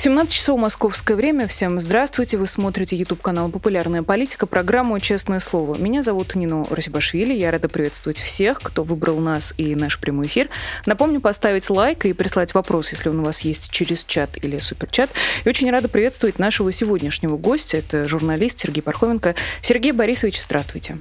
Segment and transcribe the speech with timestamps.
[0.00, 1.46] 17 часов московское время.
[1.46, 2.38] Всем здравствуйте.
[2.38, 5.76] Вы смотрите YouTube канал «Популярная политика», программу «Честное слово».
[5.76, 7.34] Меня зовут Нино Расибашвили.
[7.34, 10.48] Я рада приветствовать всех, кто выбрал нас и наш прямой эфир.
[10.86, 15.10] Напомню, поставить лайк и прислать вопрос, если он у вас есть через чат или суперчат.
[15.44, 17.76] И очень рада приветствовать нашего сегодняшнего гостя.
[17.76, 19.34] Это журналист Сергей Пархоменко.
[19.60, 20.96] Сергей Борисович, здравствуйте.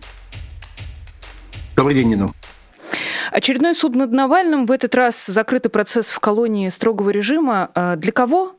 [1.78, 2.34] Добрый день, Нино.
[3.32, 4.66] Очередной суд над Навальным.
[4.66, 7.72] В этот раз закрытый процесс в колонии строгого режима.
[7.76, 8.59] А для кого?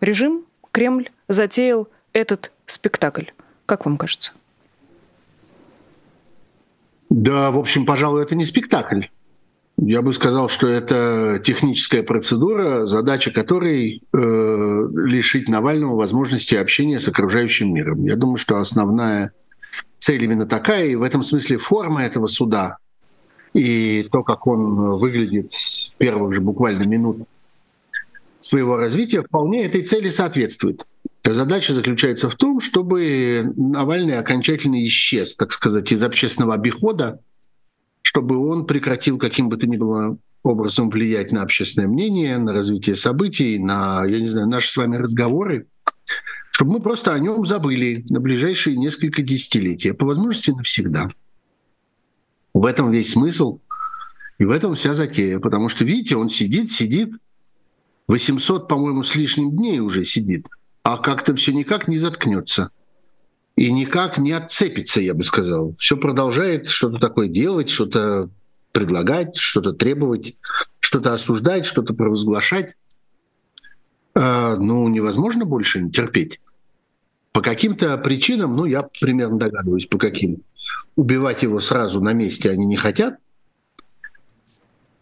[0.00, 3.26] Режим, Кремль затеял этот спектакль.
[3.66, 4.32] Как вам кажется?
[7.10, 9.04] Да, в общем, пожалуй, это не спектакль.
[9.80, 17.06] Я бы сказал, что это техническая процедура, задача которой э, лишить Навального возможности общения с
[17.06, 18.04] окружающим миром.
[18.04, 19.32] Я думаю, что основная
[19.98, 22.78] цель именно такая, и в этом смысле форма этого суда
[23.54, 27.28] и то, как он выглядит с первых же буквально минут
[28.40, 30.84] своего развития вполне этой цели соответствует.
[31.24, 37.20] Задача заключается в том, чтобы Навальный окончательно исчез, так сказать, из общественного обихода,
[38.02, 42.96] чтобы он прекратил каким бы то ни было образом влиять на общественное мнение, на развитие
[42.96, 45.66] событий, на, я не знаю, наши с вами разговоры,
[46.50, 51.10] чтобы мы просто о нем забыли на ближайшие несколько десятилетий, а по возможности навсегда.
[52.54, 53.60] В этом весь смысл
[54.38, 57.10] и в этом вся затея, потому что, видите, он сидит, сидит,
[58.08, 60.46] 800, по-моему, с лишним дней уже сидит,
[60.82, 62.70] а как-то все никак не заткнется.
[63.54, 65.74] И никак не отцепится, я бы сказал.
[65.78, 68.30] Все продолжает что-то такое делать, что-то
[68.72, 70.36] предлагать, что-то требовать,
[70.78, 72.76] что-то осуждать, что-то провозглашать.
[74.14, 76.40] А, ну, невозможно больше терпеть.
[77.32, 80.42] По каким-то причинам, ну, я примерно догадываюсь, по каким.
[80.96, 83.18] Убивать его сразу на месте они не хотят.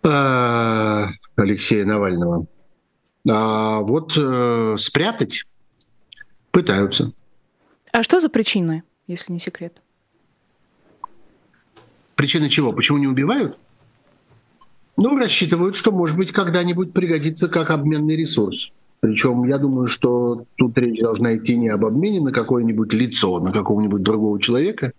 [0.02, 2.46] А, Алексея Навального.
[3.28, 5.44] А вот э, спрятать
[6.52, 7.12] пытаются.
[7.92, 9.80] А что за причины, если не секрет?
[12.14, 12.72] Причины чего?
[12.72, 13.58] Почему не убивают?
[14.96, 18.70] Ну, рассчитывают, что, может быть, когда-нибудь пригодится как обменный ресурс.
[19.00, 23.52] Причем я думаю, что тут речь должна идти не об обмене на какое-нибудь лицо, на
[23.52, 24.92] какого-нибудь другого человека,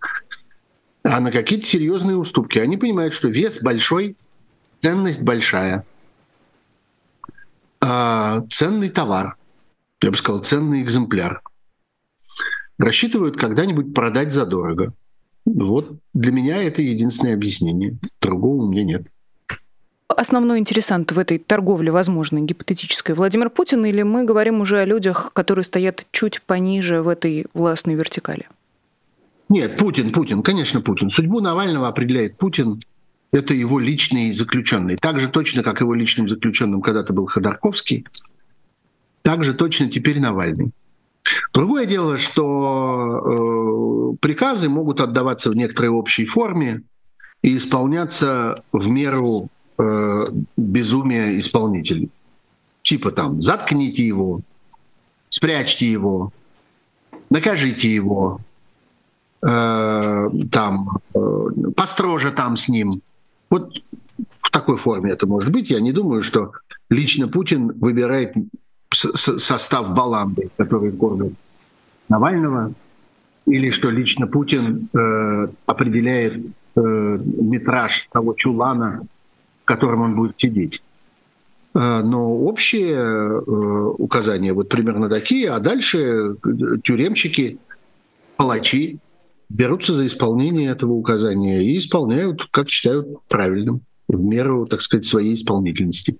[1.02, 2.58] а на какие-то серьезные уступки.
[2.58, 4.16] Они понимают, что вес большой,
[4.80, 5.84] ценность большая–
[7.88, 9.36] а, ценный товар,
[10.02, 11.42] я бы сказал, ценный экземпляр.
[12.78, 14.92] Рассчитывают когда-нибудь продать задорого.
[15.46, 17.96] Вот для меня это единственное объяснение.
[18.20, 19.06] Другого у меня нет.
[20.08, 25.32] Основной интересант в этой торговле, возможно, гипотетической, Владимир Путин, или мы говорим уже о людях,
[25.32, 28.46] которые стоят чуть пониже в этой властной вертикали?
[29.48, 31.10] Нет, Путин, Путин, конечно, Путин.
[31.10, 32.80] Судьбу Навального определяет Путин
[33.32, 34.96] это его личный заключенный.
[34.96, 38.06] Так же точно, как его личным заключенным когда-то был Ходорковский,
[39.22, 40.72] так же точно теперь Навальный.
[41.52, 46.82] Другое дело, что э, приказы могут отдаваться в некоторой общей форме
[47.42, 52.10] и исполняться в меру э, безумия исполнителей.
[52.82, 54.40] Типа там заткните его,
[55.28, 56.32] спрячьте его,
[57.28, 58.40] накажите его,
[59.42, 63.02] э, там э, построже там с ним.
[63.50, 63.82] Вот
[64.42, 65.70] в такой форме это может быть.
[65.70, 66.52] Я не думаю, что
[66.90, 68.34] лично Путин выбирает
[68.90, 71.34] состав баланды, который кормит
[72.08, 72.72] Навального,
[73.46, 79.02] или что лично Путин э, определяет э, метраж того чулана,
[79.62, 80.82] в котором он будет сидеть.
[81.74, 83.40] Э, но общие э,
[83.98, 86.36] указания вот примерно такие, а дальше
[86.82, 87.58] тюремщики,
[88.36, 88.98] палачи
[89.48, 95.34] берутся за исполнение этого указания и исполняют, как считают правильным, в меру, так сказать, своей
[95.34, 96.18] исполнительности.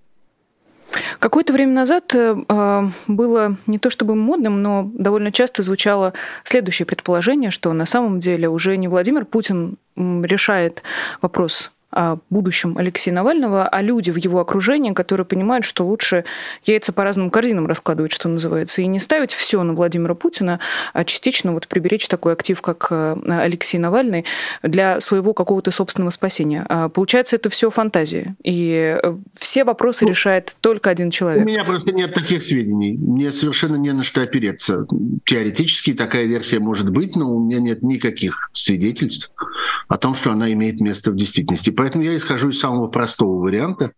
[1.19, 6.15] Какое-то время назад э, было не то чтобы модным, но довольно часто звучало
[6.45, 10.83] следующее предположение, что на самом деле уже не Владимир Путин решает
[11.21, 16.25] вопрос о будущем Алексея Навального, а люди в его окружении, которые понимают, что лучше
[16.65, 20.61] яйца по разным корзинам раскладывать, что называется, и не ставить все на Владимира Путина,
[20.93, 24.27] а частично вот приберечь такой актив, как э, Алексей Навальный,
[24.63, 26.67] для своего какого-то собственного спасения.
[26.69, 31.45] А получается, это все фантазия, и э, все вопросы ну, решает только один человек.
[31.45, 32.99] У меня просто нет таких сведений.
[32.99, 34.87] Мне совершенно не на что опереться.
[35.25, 39.31] Теоретически такая версия может быть, но у меня нет никаких свидетельств
[39.89, 41.71] о том, что она имеет место в действительности.
[41.79, 43.93] Поэтому я исхожу из самого простого варианта,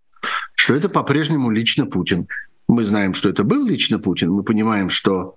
[0.54, 2.28] что это по-прежнему лично Путин.
[2.68, 5.36] Мы знаем, что это был лично Путин, мы понимаем, что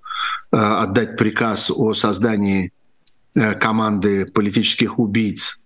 [0.52, 2.74] отдать приказ о создании
[3.34, 5.58] команды политических убийц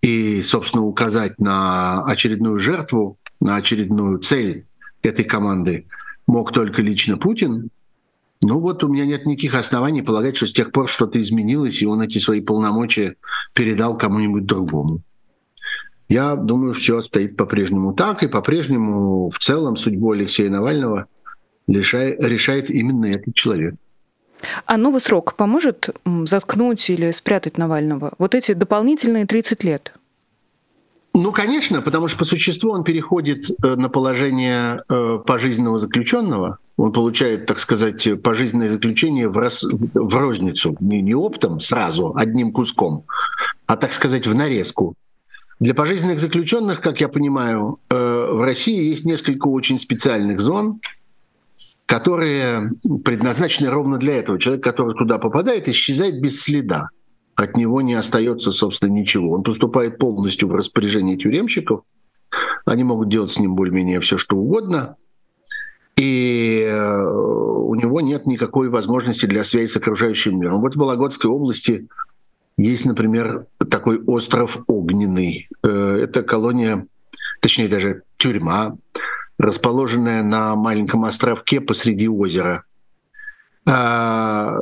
[0.00, 4.64] и, собственно, указать на очередную жертву, на очередную цель
[5.02, 5.86] этой команды
[6.26, 7.68] мог только лично Путин,
[8.40, 11.86] ну вот у меня нет никаких оснований полагать, что с тех пор что-то изменилось, и
[11.86, 13.16] он эти свои полномочия
[13.52, 15.02] передал кому-нибудь другому.
[16.08, 21.06] Я думаю, все стоит по-прежнему так, и по-прежнему в целом судьбу Алексея Навального
[21.68, 23.74] решает, решает именно этот человек.
[24.66, 25.90] А новый срок поможет
[26.24, 28.12] заткнуть или спрятать Навального?
[28.18, 29.92] Вот эти дополнительные 30 лет?
[31.14, 36.92] Ну, конечно, потому что по существу он переходит э, на положение э, пожизненного заключенного, он
[36.92, 43.04] получает, так сказать, пожизненное заключение в, раз, в розницу, не, не оптом сразу, одним куском,
[43.66, 44.94] а, так сказать, в нарезку.
[45.62, 47.94] Для пожизненных заключенных, как я понимаю, э,
[48.32, 50.80] в России есть несколько очень специальных зон,
[51.86, 52.72] которые
[53.04, 54.40] предназначены ровно для этого.
[54.40, 56.88] Человек, который туда попадает, исчезает без следа.
[57.36, 59.30] От него не остается, собственно, ничего.
[59.30, 61.82] Он поступает полностью в распоряжение тюремщиков.
[62.64, 64.96] Они могут делать с ним более-менее все, что угодно
[65.96, 70.60] и э, у него нет никакой возможности для связи с окружающим миром.
[70.60, 71.86] Вот в Вологодской области
[72.56, 75.48] есть, например, такой остров Огненный.
[75.62, 76.86] Э, это колония,
[77.40, 78.76] точнее даже тюрьма,
[79.38, 82.64] расположенная на маленьком островке посреди озера.
[83.64, 84.58] А,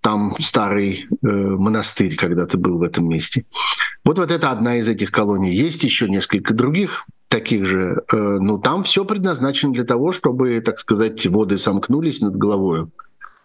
[0.00, 3.44] там старый э, монастырь когда-то был в этом месте.
[4.04, 5.54] Вот, вот это одна из этих колоний.
[5.54, 10.80] Есть еще несколько других таких же, э, ну там все предназначено для того, чтобы, так
[10.80, 12.88] сказать, воды сомкнулись над головой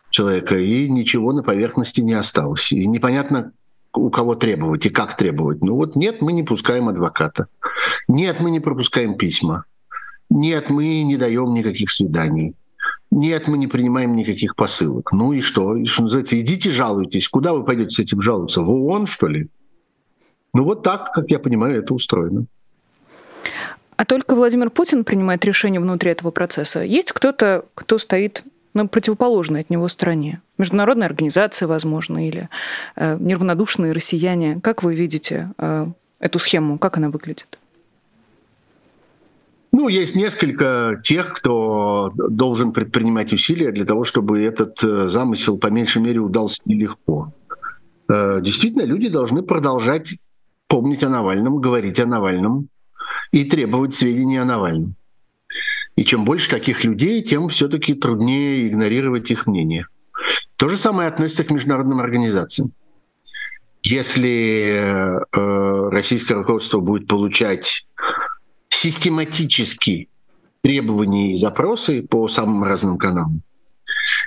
[0.09, 2.71] человека, и ничего на поверхности не осталось.
[2.71, 3.51] И непонятно,
[3.97, 5.61] у кого требовать и как требовать.
[5.61, 7.47] Ну вот нет, мы не пускаем адвоката.
[8.07, 9.65] Нет, мы не пропускаем письма.
[10.29, 12.55] Нет, мы не даем никаких свиданий.
[13.11, 15.11] Нет, мы не принимаем никаких посылок.
[15.11, 15.75] Ну и что?
[15.75, 17.29] И, что называется, идите жалуйтесь.
[17.29, 18.61] Куда вы пойдете с этим жаловаться?
[18.61, 19.47] В ООН, что ли?
[20.53, 22.45] Ну вот так, как я понимаю, это устроено.
[23.95, 26.83] А только Владимир Путин принимает решение внутри этого процесса.
[26.83, 28.43] Есть кто-то, кто стоит
[28.77, 30.41] на противоположной от него стороне?
[30.57, 32.49] Международная организация, возможно, или
[32.95, 34.59] э, неравнодушные россияне.
[34.61, 35.87] Как вы видите э,
[36.19, 36.77] эту схему?
[36.77, 37.59] Как она выглядит?
[39.71, 45.67] Ну, есть несколько тех, кто должен предпринимать усилия для того, чтобы этот э, замысел по
[45.67, 47.33] меньшей мере удался нелегко.
[48.09, 50.15] Э, действительно, люди должны продолжать
[50.67, 52.69] помнить о Навальном, говорить о Навальном,
[53.31, 54.95] и требовать сведений о Навальном.
[55.97, 59.87] И чем больше таких людей, тем все-таки труднее игнорировать их мнение.
[60.55, 62.71] То же самое относится к международным организациям.
[63.83, 67.85] Если э, российское руководство будет получать
[68.69, 70.09] систематически
[70.61, 73.41] требования и запросы по самым разным каналам,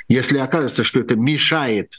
[0.08, 1.94] если окажется, что это мешает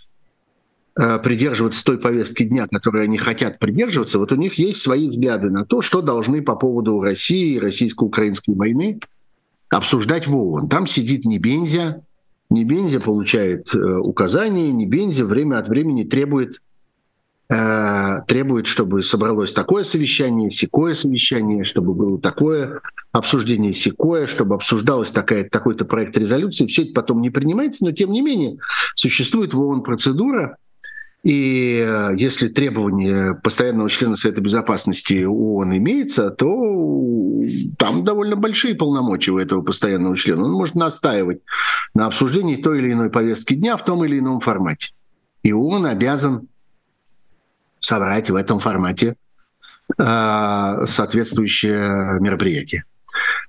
[1.00, 5.50] Э, придерживаться той повестки дня, которой они хотят придерживаться, вот у них есть свои взгляды
[5.50, 9.00] на то, что должны по поводу России, российско-украинской войны
[9.71, 10.69] обсуждать в ООН.
[10.69, 12.03] Там сидит Небензя,
[12.50, 16.62] Небензя получает э, указания, Небензя время от времени требует,
[17.50, 22.81] э, требует, чтобы собралось такое совещание, секое совещание, чтобы было такое
[23.13, 26.68] обсуждение секое, чтобы обсуждалось такая, такой-то проект резолюции.
[26.68, 28.57] Все это потом не принимается, но тем не менее
[28.95, 30.57] существует в ООН процедура,
[31.23, 36.47] и э, если требование постоянного члена Совета Безопасности ООН имеется, то
[37.78, 40.45] там довольно большие полномочия у этого постоянного члена.
[40.45, 41.42] Он может настаивать
[41.94, 44.94] на обсуждении той или иной повестки дня в том или ином формате.
[45.44, 46.47] И ООН обязан
[47.80, 49.16] собрать в этом формате
[49.99, 52.83] э, соответствующее мероприятие.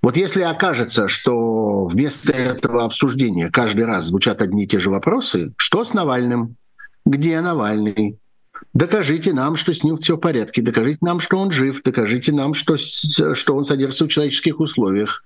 [0.03, 5.55] Вот если окажется, что вместо этого обсуждения каждый раз звучат одни и те же вопросы,
[5.57, 6.57] что с Навальным,
[7.05, 8.19] где Навальный?
[8.75, 10.63] Докажите нам, что с ним все в порядке.
[10.63, 11.83] Докажите нам, что он жив.
[11.83, 15.25] Докажите нам, что, что он содержится в человеческих условиях.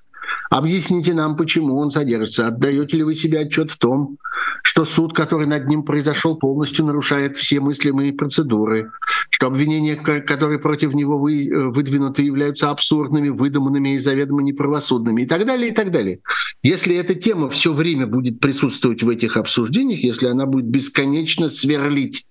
[0.50, 2.49] Объясните нам, почему он содержится.
[2.49, 4.18] Отдаете ли вы себе отчет в том,
[4.62, 8.90] что суд, который над ним произошел, полностью нарушает все мыслимые процедуры,
[9.30, 15.26] что обвинения, которые против него вы, э, выдвинуты, являются абсурдными, выдуманными и заведомо неправосудными и
[15.26, 16.21] так далее, и так далее.
[16.62, 22.26] Если эта тема все время будет присутствовать в этих обсуждениях, если она будет бесконечно сверлить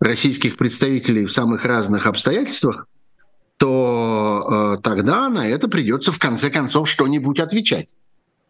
[0.00, 2.86] российских представителей в самых разных обстоятельствах,
[3.58, 7.88] то э, тогда на это придется в конце концов что-нибудь отвечать.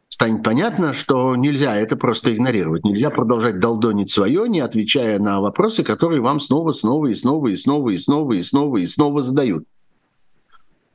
[0.08, 2.84] Станет понятно, что нельзя это просто игнорировать.
[2.84, 7.56] Нельзя продолжать долдонить свое, не отвечая на вопросы, которые вам снова, снова и снова и
[7.56, 9.64] снова и снова и снова и снова задают.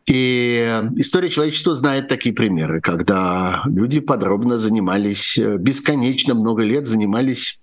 [0.06, 7.60] И история человечества знает такие примеры, когда люди подробно занимались, э, бесконечно много лет занимались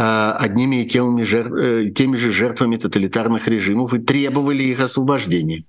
[0.00, 5.64] одними и теми, жертв, теми же жертвами тоталитарных режимов и требовали их освобождения,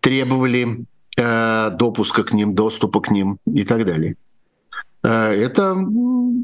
[0.00, 4.16] требовали допуска к ним, доступа к ним и так далее.
[5.02, 5.76] Это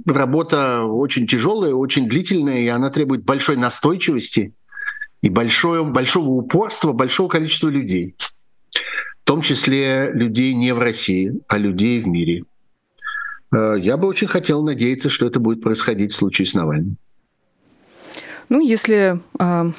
[0.07, 4.53] работа очень тяжелая, очень длительная, и она требует большой настойчивости
[5.23, 8.17] и большое, большого упорства большого количества людей,
[8.71, 12.45] в том числе людей не в России, а людей в мире.
[13.53, 16.97] Э, я бы очень хотел надеяться, что это будет происходить в случае с Навальным.
[18.49, 19.73] Ну, если э,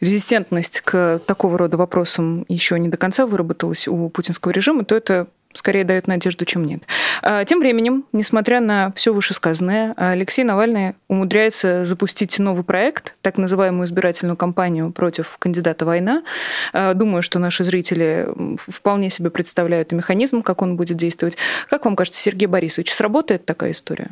[0.00, 5.26] резистентность к такого рода вопросам еще не до конца выработалась у путинского режима, то это
[5.54, 6.82] скорее дает надежду, чем нет.
[7.22, 13.86] А, тем временем, несмотря на все вышесказанное, Алексей Навальный умудряется запустить новый проект, так называемую
[13.86, 16.22] избирательную кампанию против кандидата «Война».
[16.72, 18.28] А, думаю, что наши зрители
[18.68, 21.36] вполне себе представляют и механизм, как он будет действовать.
[21.68, 24.10] Как вам кажется, Сергей Борисович, сработает такая история?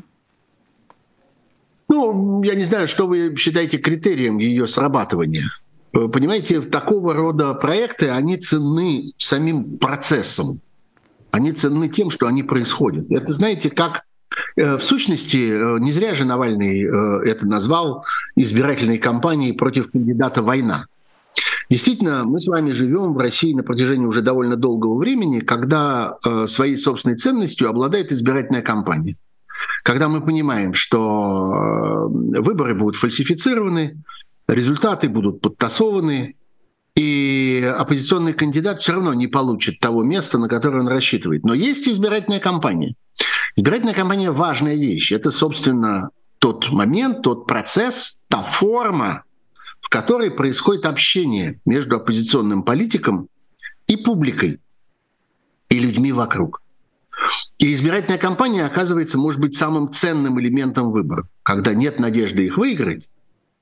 [1.88, 5.50] Ну, я не знаю, что вы считаете критерием ее срабатывания.
[5.92, 10.60] Понимаете, такого рода проекты, они ценны самим процессом
[11.32, 13.10] они ценны тем, что они происходят.
[13.10, 14.02] Это, знаете, как
[14.56, 18.04] э, в сущности, э, не зря же Навальный э, это назвал
[18.36, 20.86] избирательной кампанией против кандидата «Война».
[21.68, 26.76] Действительно, мы с вами живем в России на протяжении уже довольно долгого времени, когда своей
[26.76, 29.16] собственной ценностью обладает избирательная кампания.
[29.84, 34.02] Когда мы понимаем, что выборы будут фальсифицированы,
[34.48, 36.34] результаты будут подтасованы,
[36.94, 41.44] и оппозиционный кандидат все равно не получит того места, на которое он рассчитывает.
[41.44, 42.94] Но есть избирательная кампания.
[43.56, 45.12] Избирательная кампания– важная вещь.
[45.12, 49.24] Это, собственно, тот момент, тот процесс, та форма,
[49.80, 53.28] в которой происходит общение между оппозиционным политиком
[53.86, 54.60] и публикой,
[55.68, 56.62] и людьми вокруг.
[57.58, 63.08] И избирательная кампания, оказывается, может быть самым ценным элементом выборов, когда нет надежды их выиграть,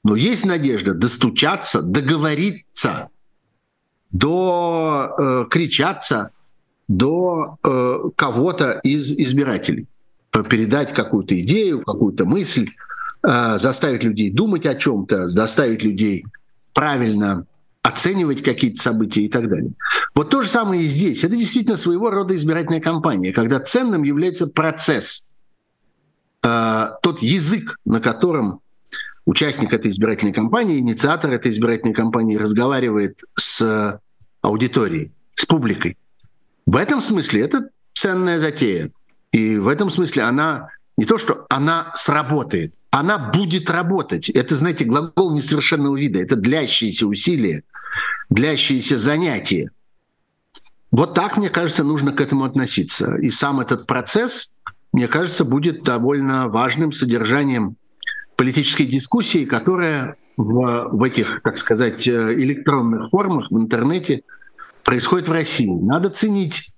[0.04, 3.10] но есть надежда достучаться, договориться
[4.10, 6.30] до э, кричаться
[6.88, 9.86] до э, кого-то из избирателей,
[10.48, 12.70] передать какую-то идею, какую-то мысль,
[13.22, 16.24] э, заставить людей думать о чем-то, заставить людей
[16.72, 17.44] правильно
[17.82, 19.72] оценивать какие-то события и так далее.
[20.14, 21.24] Вот то же самое и здесь.
[21.24, 25.24] Это действительно своего рода избирательная кампания, когда ценным является процесс,
[26.42, 28.60] э, тот язык, на котором
[29.28, 34.00] участник этой избирательной кампании, инициатор этой избирательной кампании разговаривает с
[34.40, 35.98] аудиторией, с публикой.
[36.64, 38.90] В этом смысле это ценная затея.
[39.30, 44.30] И в этом смысле она не то, что она сработает, она будет работать.
[44.30, 46.20] Это, знаете, глагол несовершенного вида.
[46.20, 47.64] Это длящиеся усилия,
[48.30, 49.70] длящиеся занятия.
[50.90, 53.16] Вот так, мне кажется, нужно к этому относиться.
[53.18, 54.50] И сам этот процесс,
[54.94, 57.76] мне кажется, будет довольно важным содержанием
[58.38, 64.22] политической дискуссии, которая в, в этих, так сказать, э, электронных формах в интернете
[64.84, 65.68] происходит в России.
[65.68, 66.72] Надо ценить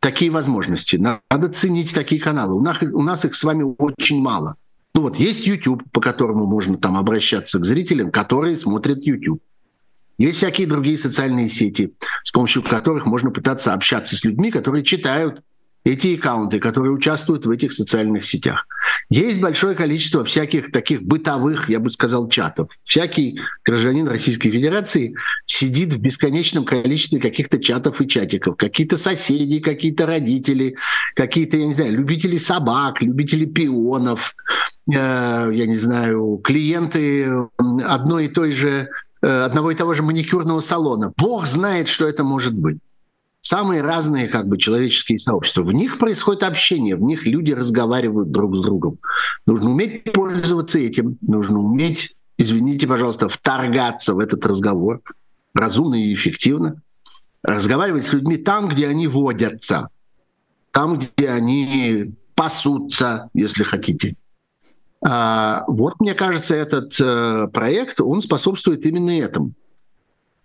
[0.00, 2.54] такие возможности, надо ценить такие каналы.
[2.54, 4.56] У нас, у нас их с вами очень мало.
[4.94, 9.42] Ну вот есть YouTube, по которому можно там обращаться к зрителям, которые смотрят YouTube.
[10.16, 11.92] Есть всякие другие социальные сети,
[12.24, 15.42] с помощью которых можно пытаться общаться с людьми, которые читают
[15.84, 18.66] эти аккаунты, которые участвуют в этих социальных сетях.
[19.10, 22.68] Есть большое количество всяких таких бытовых, я бы сказал, чатов.
[22.84, 28.56] Всякий гражданин Российской Федерации сидит в бесконечном количестве каких-то чатов и чатиков.
[28.56, 30.76] Какие-то соседи, какие-то родители,
[31.14, 34.34] какие-то, я не знаю, любители собак, любители пионов,
[34.88, 37.28] э, я не знаю, клиенты
[37.84, 38.88] одной и той же,
[39.20, 41.12] э, одного и того же маникюрного салона.
[41.16, 42.78] Бог знает, что это может быть
[43.42, 45.62] самые разные как бы человеческие сообщества.
[45.62, 48.98] В них происходит общение, в них люди разговаривают друг с другом.
[49.46, 55.02] Нужно уметь пользоваться этим, нужно уметь, извините, пожалуйста, вторгаться в этот разговор
[55.54, 56.80] разумно и эффективно,
[57.42, 59.88] разговаривать с людьми там, где они водятся,
[60.70, 64.16] там, где они пасутся, если хотите.
[65.04, 69.52] А, вот, мне кажется, этот э, проект, он способствует именно этому.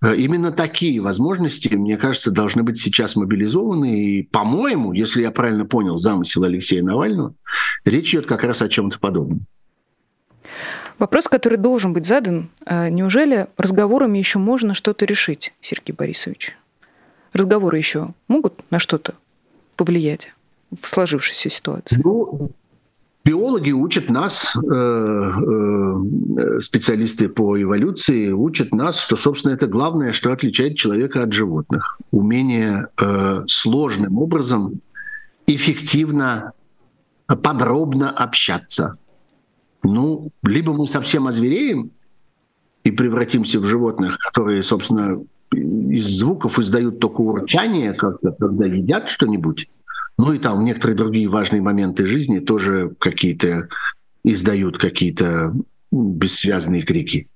[0.03, 4.03] Э, именно такие возможности, мне кажется, должны быть сейчас мобилизованы.
[4.03, 7.33] И, по-моему, если я правильно понял замысел Алексея Навального,
[7.83, 9.45] речь идет как раз о чем-то подобном.
[10.99, 16.57] Вопрос, который должен быть задан, э, неужели разговорами еще можно что-то решить, Сергей Борисович?
[17.33, 19.15] Разговоры еще могут на что-то
[19.75, 20.33] повлиять
[20.79, 22.01] в сложившейся ситуации?
[22.03, 22.51] Ну,
[23.27, 30.31] Биологи учат нас, э, э, специалисты по эволюции учат нас, что, собственно, это главное, что
[30.31, 31.99] отличает человека от животных.
[32.11, 34.79] Умение э, сложным образом,
[35.45, 36.53] эффективно,
[37.25, 38.97] подробно общаться.
[39.83, 41.91] Ну, либо мы совсем озвереем
[42.85, 49.67] и превратимся в животных, которые, собственно, из звуков издают только урчание, когда, когда едят что-нибудь.
[50.17, 53.69] Ну и там некоторые другие важные моменты жизни тоже какие-то
[54.23, 55.53] издают какие-то
[55.91, 57.27] бессвязные крики.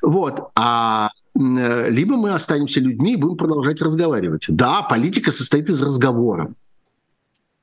[0.00, 0.50] Вот.
[0.56, 4.44] А либо мы останемся людьми и будем продолжать разговаривать.
[4.48, 6.52] Да, политика состоит из разговора.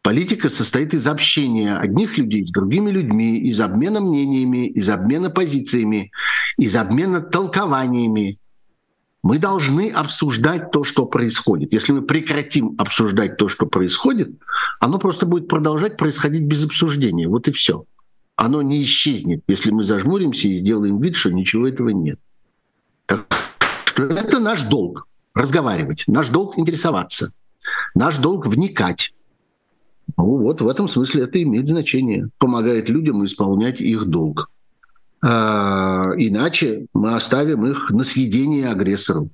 [0.02, 6.12] Политика состоит из общения одних людей с другими людьми, из обмена мнениями, из обмена позициями,
[6.58, 8.38] из обмена толкованиями.
[9.22, 11.74] Мы должны обсуждать то, что происходит.
[11.74, 14.32] Если мы прекратим обсуждать то, что происходит,
[14.80, 17.28] оно просто будет продолжать происходить без обсуждения.
[17.28, 17.86] Вот и все.
[18.38, 22.20] Оно не исчезнет, если мы зажмуримся и сделаем вид, что ничего этого нет.
[23.06, 23.28] Так
[23.86, 27.34] что это наш долг разговаривать, наш долг интересоваться,
[27.96, 29.14] наш долг вникать.
[30.18, 34.50] Ну вот в этом смысле это имеет значение, помогает людям исполнять их долг.
[35.22, 39.30] А, иначе мы оставим их на съедение агрессору,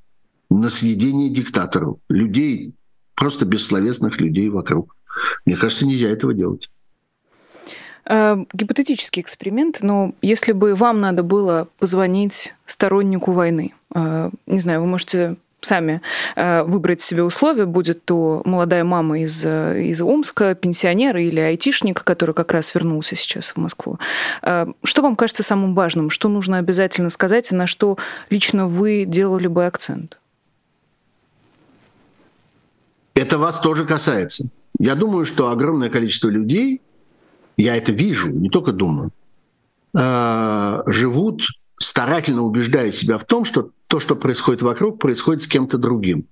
[0.49, 2.73] на съедение диктатору, людей,
[3.15, 4.95] просто бессловесных людей вокруг.
[5.45, 6.69] Мне кажется, нельзя этого делать.
[8.05, 14.81] А, гипотетический эксперимент, но если бы вам надо было позвонить стороннику войны, а, не знаю,
[14.81, 16.01] вы можете сами
[16.35, 22.03] э, выбрать себе условия, будет то молодая мама из, э, из Омска, пенсионер или айтишник,
[22.03, 23.99] который как раз вернулся сейчас в Москву.
[24.41, 26.09] Э, что вам кажется самым важным?
[26.09, 27.97] Что нужно обязательно сказать, и на что
[28.29, 30.19] лично вы делали бы акцент?
[33.15, 34.47] Это вас тоже касается.
[34.79, 36.81] Я думаю, что огромное количество людей,
[37.57, 39.11] я это вижу, не только думаю,
[39.93, 41.43] живут
[41.79, 46.25] старательно убеждая себя в том, что то, что происходит вокруг, происходит с кем-то другим.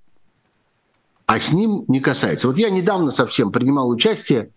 [1.24, 2.46] А с ним не касается.
[2.46, 4.50] Вот я недавно совсем принимал участие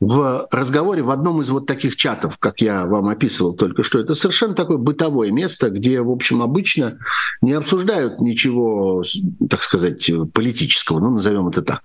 [0.00, 4.00] в разговоре в одном из вот таких чатов, как я вам описывал только что.
[4.00, 6.98] Это совершенно такое бытовое место, где, в общем, обычно
[7.40, 9.02] не обсуждают ничего,
[9.48, 11.80] так сказать, политического, ну, назовем это так.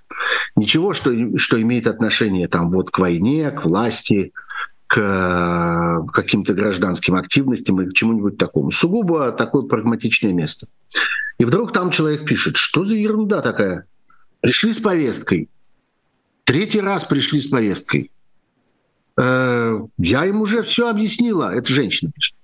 [0.58, 4.34] Ничего, что, что имеет отношение там вот к войне, к власти,
[4.88, 8.72] к э, каким-то гражданским активностям или к чему-нибудь такому.
[8.72, 10.68] Сугубо такое прагматичное место.
[11.38, 13.86] И вдруг там человек пишет, что за ерунда такая?
[14.40, 15.50] Пришли с повесткой.
[16.46, 18.12] Третий раз пришли с повесткой.
[19.18, 22.36] Э, я им уже все объяснила, это женщина пишет.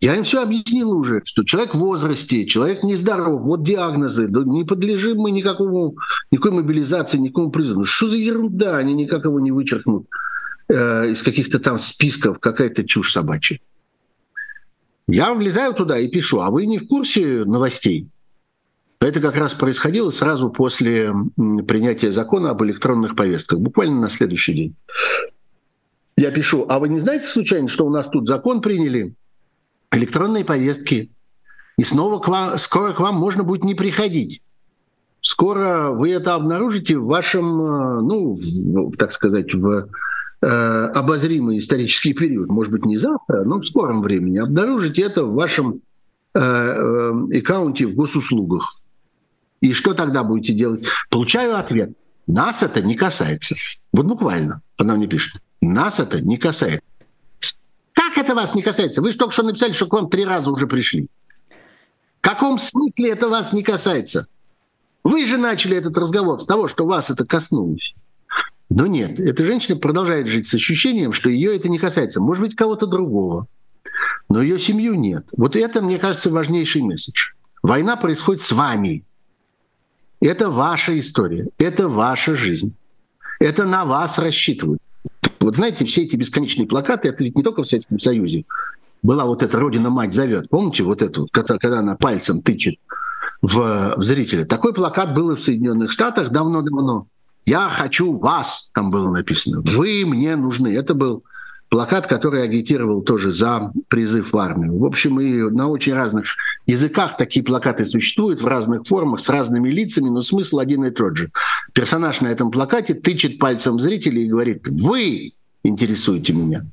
[0.00, 4.64] Я им все объяснила уже, что человек в возрасте, человек нездоров, вот диагнозы, да не
[4.64, 5.96] подлежим мы никакому,
[6.32, 7.84] никакой мобилизации, никакому призыву.
[7.84, 10.08] Что за ерунда, они никак его не вычеркнут
[10.68, 13.60] э, из каких-то там списков, какая-то чушь собачья.
[15.08, 18.08] Я влезаю туда и пишу, а вы не в курсе новостей?
[19.00, 21.12] Это как раз происходило сразу после
[21.66, 24.76] принятия закона об электронных повестках, буквально на следующий день.
[26.16, 29.14] Я пишу, а вы не знаете случайно, что у нас тут закон приняли,
[29.90, 31.10] электронные повестки,
[31.76, 34.40] и снова к вам, скоро к вам можно будет не приходить.
[35.20, 39.88] Скоро вы это обнаружите в вашем, э, ну, в, так сказать, в
[40.46, 45.80] обозримый исторический период, может быть, не завтра, но в скором времени, обнаружите это в вашем
[46.34, 48.82] э, э, аккаунте в госуслугах.
[49.60, 50.84] И что тогда будете делать?
[51.10, 51.92] Получаю ответ.
[52.26, 53.54] Нас это не касается.
[53.92, 55.40] Вот буквально она мне пишет.
[55.60, 56.82] Нас это не касается.
[57.92, 59.00] Как это вас не касается?
[59.00, 61.06] Вы же только что написали, что к вам три раза уже пришли.
[62.18, 64.26] В каком смысле это вас не касается?
[65.04, 67.94] Вы же начали этот разговор с того, что вас это коснулось.
[68.74, 72.22] Но нет, эта женщина продолжает жить с ощущением, что ее это не касается.
[72.22, 73.46] Может быть, кого-то другого.
[74.30, 75.26] Но ее семью нет.
[75.36, 77.32] Вот это, мне кажется, важнейший месседж.
[77.62, 79.04] Война происходит с вами.
[80.20, 82.74] Это ваша история, это ваша жизнь.
[83.40, 84.80] Это на вас рассчитывают.
[85.40, 88.44] Вот знаете, все эти бесконечные плакаты, это ведь не только в Советском Союзе.
[89.02, 90.48] Была вот эта «Родина-мать зовет».
[90.48, 92.76] Помните вот эту, когда, когда она пальцем тычет
[93.42, 94.46] в, в зрителя?
[94.46, 97.08] Такой плакат был и в Соединенных Штатах давно-давно.
[97.44, 99.62] «Я хочу вас», там было написано.
[99.64, 100.68] «Вы мне нужны».
[100.68, 101.24] Это был
[101.72, 104.78] плакат, который агитировал тоже за призыв в армию.
[104.78, 106.26] В общем, и на очень разных
[106.66, 111.16] языках такие плакаты существуют в разных формах, с разными лицами, но смысл один и тот
[111.16, 111.30] же.
[111.72, 115.32] Персонаж на этом плакате тычет пальцем зрителей и говорит «Вы
[115.64, 116.66] интересуете меня».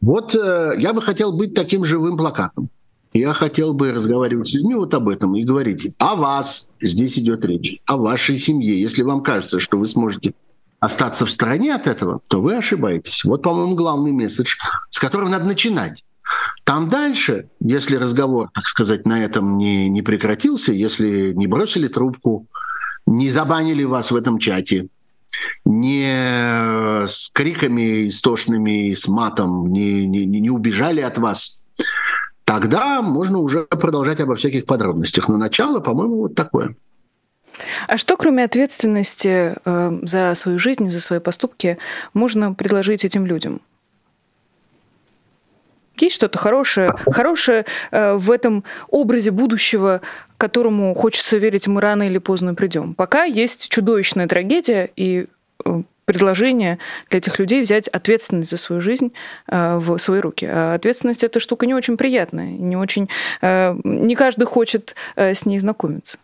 [0.00, 2.70] Вот э, я бы хотел быть таким живым плакатом.
[3.16, 6.68] Я хотел бы разговаривать с людьми вот об этом и говорить о вас.
[6.82, 8.78] Здесь идет речь о вашей семье.
[8.78, 10.34] Если вам кажется, что вы сможете
[10.80, 13.24] остаться в стороне от этого, то вы ошибаетесь.
[13.24, 14.56] Вот, по-моему, главный месседж,
[14.90, 16.04] с которого надо начинать.
[16.64, 22.46] Там дальше, если разговор, так сказать, на этом не, не прекратился, если не бросили трубку,
[23.06, 24.88] не забанили вас в этом чате,
[25.64, 31.64] не с криками истошными, с матом, не, не, не убежали от вас,
[32.46, 35.28] тогда можно уже продолжать обо всяких подробностях.
[35.28, 36.74] Но начало, по-моему, вот такое.
[37.88, 41.78] А что, кроме ответственности э, за свою жизнь, за свои поступки,
[42.14, 43.60] можно предложить этим людям?
[45.98, 50.02] Есть что-то хорошее, хорошее э, в этом образе будущего,
[50.36, 52.94] к которому хочется верить, мы рано или поздно придем.
[52.94, 55.26] Пока есть чудовищная трагедия и
[55.64, 56.78] э, предложение
[57.10, 59.12] для этих людей взять ответственность за свою жизнь
[59.48, 60.46] э, в свои руки.
[60.46, 63.10] А ответственность эта штука не очень приятная, не очень,
[63.42, 66.18] не каждый хочет с ней знакомиться.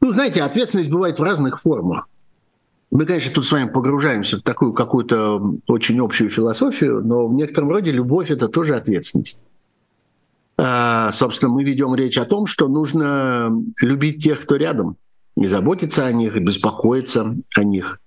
[0.00, 2.06] Ну, знаете, ответственность бывает в разных формах.
[2.90, 7.70] Мы, конечно, тут с вами погружаемся в такую какую-то очень общую философию, но в некотором
[7.70, 9.40] роде любовь– это тоже ответственность.
[10.56, 14.96] А, собственно, мы ведем речь о том, что нужно любить тех, кто рядом,
[15.36, 17.98] и заботиться о них, и беспокоиться о них,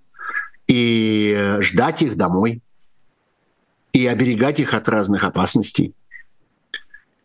[0.67, 2.61] и ждать их домой,
[3.93, 5.93] и оберегать их от разных опасностей.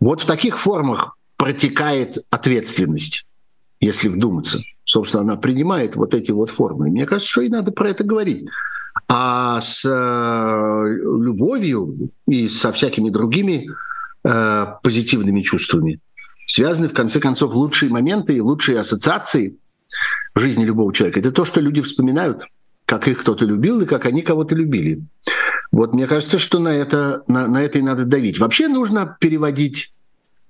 [0.01, 3.27] Вот в таких формах протекает ответственность,
[3.81, 6.91] если вдуматься– собственно, она принимает вот эти вот формы.
[6.91, 8.47] Мне кажется, что и надо про это говорить.
[9.09, 13.71] А с э, любовью и со всякими другими
[14.25, 16.01] э, позитивными чувствами
[16.47, 19.57] связаны, в конце концов, лучшие моменты и лучшие ассоциации
[20.35, 21.21] в жизни любого человека.
[21.21, 22.43] Это то, что люди вспоминают,
[22.87, 25.03] как их кто-то любил и как они кого-то любили.
[25.71, 28.39] Вот мне кажется, что на это, на, на это и надо давить.
[28.39, 29.93] Вообще нужно переводить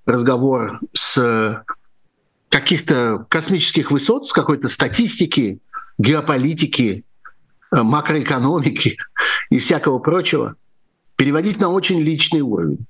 [0.05, 1.65] разговор с
[2.49, 5.61] каких-то космических высот, с какой-то статистики,
[5.99, 7.05] геополитики,
[7.75, 8.97] э, макроэкономики
[9.51, 10.57] и всякого прочего,
[11.17, 12.87] переводить на очень личный уровень.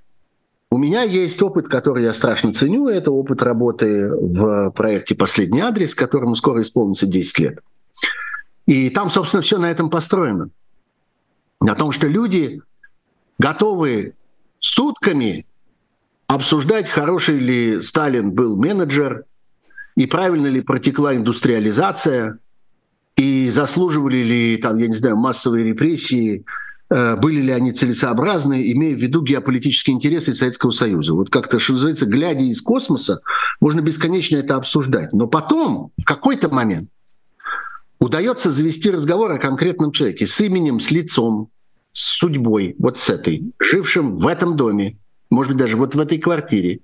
[0.72, 2.88] У меня есть опыт, который я страшно ценю.
[2.88, 7.58] Это опыт работы в проекте «Последний адрес», которому скоро исполнится 10 лет.
[8.64, 10.48] И там, собственно, все на этом построено.
[11.60, 12.62] На том, что люди
[13.38, 14.14] готовы
[14.60, 15.44] сутками
[16.26, 19.26] обсуждать, хороший ли Сталин был менеджер,
[19.94, 22.38] и правильно ли протекла индустриализация,
[23.16, 26.46] и заслуживали ли, там, я не знаю, массовые репрессии,
[26.92, 31.14] были ли они целесообразны, имея в виду геополитические интересы Советского Союза.
[31.14, 33.20] Вот как-то, что называется, глядя из космоса,
[33.60, 35.12] можно бесконечно это обсуждать.
[35.12, 36.90] Но потом, в какой-то момент,
[37.98, 41.48] удается завести разговор о конкретном человеке с именем, с лицом,
[41.92, 44.98] с судьбой, вот с этой, жившим в этом доме,
[45.30, 46.80] может быть, даже вот в этой квартире,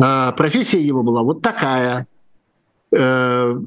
[0.00, 2.06] а, профессия его была вот такая,
[2.92, 3.60] э,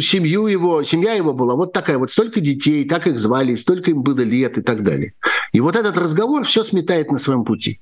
[0.00, 4.02] семью его, семья его была вот такая, вот столько детей, так их звали, столько им
[4.02, 5.14] было лет и так далее.
[5.52, 7.80] И вот этот разговор все сметает на своем пути.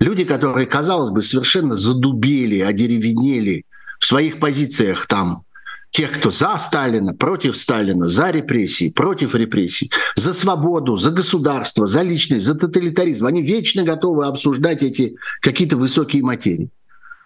[0.00, 3.64] Люди, которые, казалось бы, совершенно задубели, одеревенели
[4.00, 5.44] в своих позициях там,
[5.90, 12.02] тех, кто за Сталина, против Сталина, за репрессии, против репрессий, за свободу, за государство, за
[12.02, 13.26] личность, за тоталитаризм.
[13.26, 16.70] Они вечно готовы обсуждать эти какие-то высокие материи.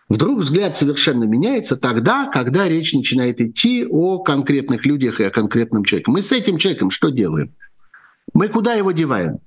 [0.09, 5.85] Вдруг взгляд совершенно меняется тогда, когда речь начинает идти о конкретных людях и о конкретном
[5.85, 6.11] человеке.
[6.11, 7.55] Мы с этим человеком что делаем?
[8.33, 9.38] Мы куда его деваем?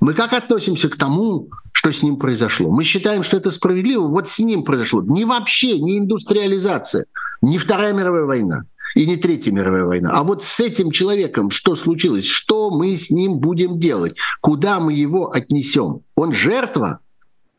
[0.00, 2.70] Мы как относимся к тому, что с ним произошло?
[2.70, 4.06] Мы считаем, что это справедливо.
[4.06, 5.02] Вот с ним произошло.
[5.02, 7.06] Не вообще, не индустриализация,
[7.42, 8.64] не Вторая мировая война
[8.94, 10.10] и не Третья мировая война.
[10.12, 12.26] А вот с этим человеком что случилось?
[12.26, 14.16] Что мы с ним будем делать?
[14.40, 16.02] Куда мы его отнесем?
[16.14, 17.00] Он жертва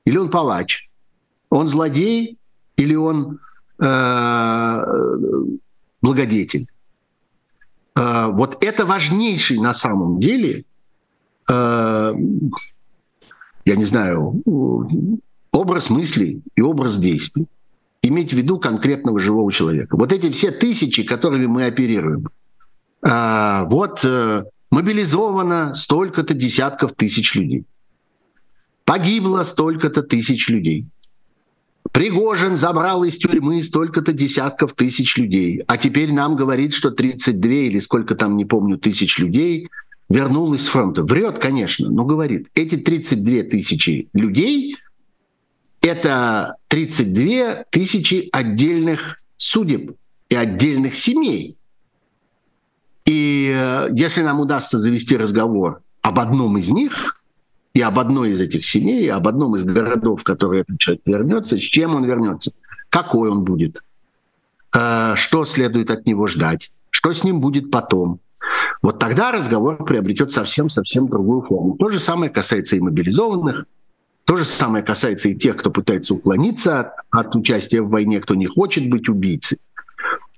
[0.06, 0.88] или он палач?
[1.50, 2.38] Он злодей
[2.76, 3.40] или он
[3.80, 4.82] э,
[6.02, 6.68] благодетель?
[7.96, 10.66] Э, вот это важнейший на самом деле,
[11.50, 12.14] э,
[13.66, 14.42] я не знаю,
[15.52, 17.48] образ мыслей и образ действий.
[18.04, 19.98] Иметь в виду конкретного живого человека.
[19.98, 22.30] Вот эти все тысячи, которыми мы оперируем.
[23.02, 27.66] Вот э, мобилизовано столько-то десятков тысяч людей.
[28.86, 30.86] Погибло столько-то тысяч людей.
[31.98, 37.80] Пригожин забрал из тюрьмы столько-то десятков тысяч людей, а теперь нам говорит, что 32 или
[37.80, 39.70] сколько там, не помню, тысяч людей
[40.08, 41.02] вернулось с фронта.
[41.02, 44.78] Врет, конечно, но говорит, эти 32 тысячи людей—
[45.82, 49.96] это 32 тысячи отдельных судеб
[50.30, 51.58] и отдельных семей.
[53.06, 57.17] И э, если нам удастся завести разговор об одном из них,
[57.78, 61.04] и об одной из этих семей, и об одном из городов, в который этот человек
[61.06, 62.52] вернется, с чем он вернется,
[62.90, 63.84] какой он будет,
[64.74, 68.20] э, что следует от него ждать, что с ним будет потом.
[68.82, 71.76] Вот тогда разговор приобретет совсем-совсем другую форму.
[71.78, 73.68] То же самое касается и мобилизованных,
[74.26, 78.34] то же самое касается и тех, кто пытается уклониться от, от участия в войне, кто
[78.34, 79.60] не хочет быть убийцей.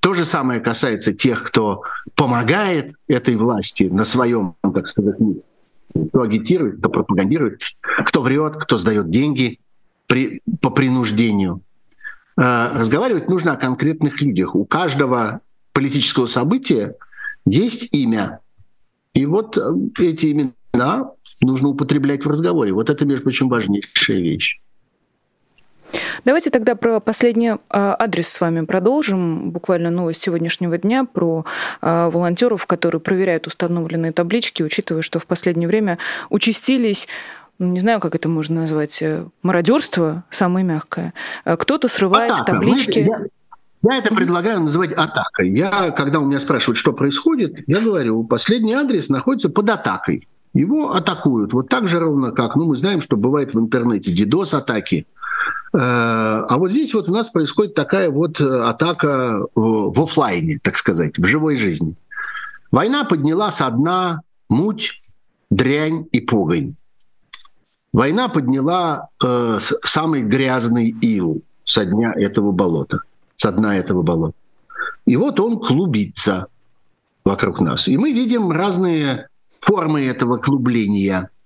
[0.02, 1.84] То же самое касается тех, кто
[2.16, 5.50] помогает этой власти на своем, так сказать, месте.
[5.94, 7.62] Кто агитирует, кто пропагандирует,
[8.06, 9.60] кто врет, кто сдает деньги
[10.08, 11.62] при, по принуждению.
[12.38, 14.56] Э, разговаривать нужно о конкретных людях.
[14.56, 15.42] У каждого
[15.74, 16.96] политического события
[17.46, 18.40] есть имя.
[19.14, 19.62] И вот э,
[20.00, 22.74] эти имена нужно употреблять в разговоре.
[22.74, 24.60] Вот это, между прочим, важнейшая вещь.
[26.26, 29.52] Давайте тогда про последний а, адрес с вами продолжим.
[29.52, 31.46] Буквально новость сегодняшнего дня про
[31.82, 35.98] а, волонтеров, которые проверяют установленные таблички, учитывая, что в последнее время
[36.30, 37.08] участились
[37.58, 41.14] ну, не знаю, как это можно назвать, э, мародерство самое мягкое.
[41.44, 42.54] Э, кто-то срывает Атака.
[42.54, 43.00] таблички.
[43.00, 43.20] Я,
[43.84, 45.50] я это предлагаю называть атакой.
[45.50, 50.26] Я, когда у меня спрашивают, что происходит, я говорю, последний адрес находится под атакой.
[50.54, 51.52] Его атакуют.
[51.52, 55.14] Вот так же ровно как, ну, мы знаем, что бывает в интернете Э,
[55.72, 61.18] а вот здесь вот у нас происходит такая вот э, атака в офлайне, так сказать,
[61.18, 61.96] в живой жизни.
[62.72, 65.02] Война подняла со дна муть,
[65.52, 66.76] дрянь и погонь.
[67.94, 73.02] Война подняла э, самый грязный ил со дня этого болота,
[73.36, 74.36] со дна этого болота.
[75.06, 76.48] И вот он клубится
[77.24, 77.88] вокруг нас.
[77.88, 79.28] И мы видим разные
[79.60, 81.30] формы этого клубления–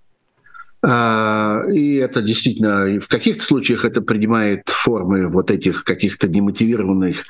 [0.84, 7.24] и это действительно, в каких-то случаях это принимает формы вот этих каких-то немотивированных,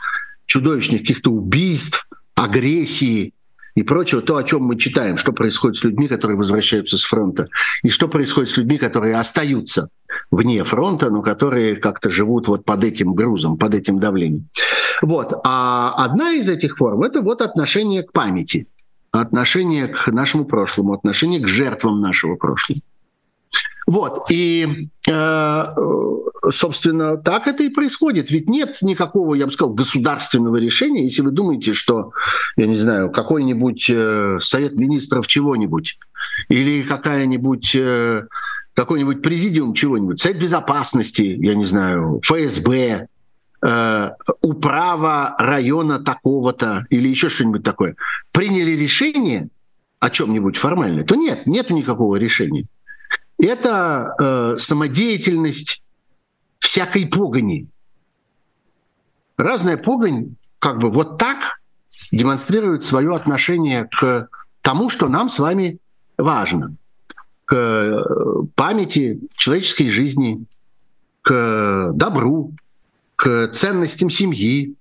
[0.48, 3.34] чудовищных каких-то убийств, агрессии
[3.76, 7.48] и прочего, то, о чем мы читаем, что происходит с людьми, которые возвращаются с фронта,
[7.84, 9.90] и что происходит с людьми, которые остаются
[10.32, 14.48] вне фронта, но которые как-то живут вот под этим грузом, под этим давлением.
[15.02, 15.34] Вот.
[15.44, 18.68] А одна из этих форм– это вот отношение к памяти,
[19.12, 22.82] отношение к нашему прошлому, отношение к жертвам нашего прошлого.
[23.86, 24.32] Вот.
[24.32, 25.66] И, э,
[26.52, 28.32] собственно, так это и происходит.
[28.32, 32.12] Ведь нет никакого, я бы сказал, государственного решения, если вы думаете, что,
[32.56, 35.98] я не знаю, какой-нибудь э, совет министров чего-нибудь
[36.50, 38.24] или какая-нибудь э,
[38.74, 43.08] какой-нибудь президиум чего-нибудь, Совет безопасности, я не знаю, ФСБ,
[43.62, 44.10] э,
[44.42, 47.96] управа района такого-то или еще что-нибудь такое,
[48.32, 49.50] приняли решение
[50.00, 52.66] о чем-нибудь формальное, то нет, нет никакого решения
[53.46, 55.84] это э, самодеятельность
[56.60, 57.68] всякой погони.
[59.38, 61.60] Разная погонь как бы вот так
[62.12, 64.30] демонстрирует свое отношение к
[64.62, 65.78] тому, что нам с вами
[66.18, 66.76] важно,
[67.46, 68.02] к э,
[68.56, 70.46] памяти человеческой жизни,
[71.22, 72.54] к добру,
[73.16, 74.76] к ценностям семьи,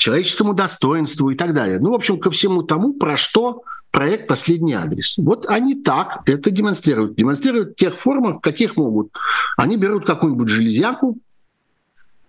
[0.00, 1.78] человеческому достоинству и так далее.
[1.78, 5.16] Ну, в общем, ко всему тому, про что проект «Последний адрес».
[5.18, 7.16] Вот они так это демонстрируют.
[7.16, 9.12] Демонстрируют в тех формах, каких могут.
[9.58, 11.18] Они берут какую-нибудь железяку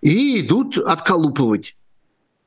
[0.02, 1.74] и идут отколупывать.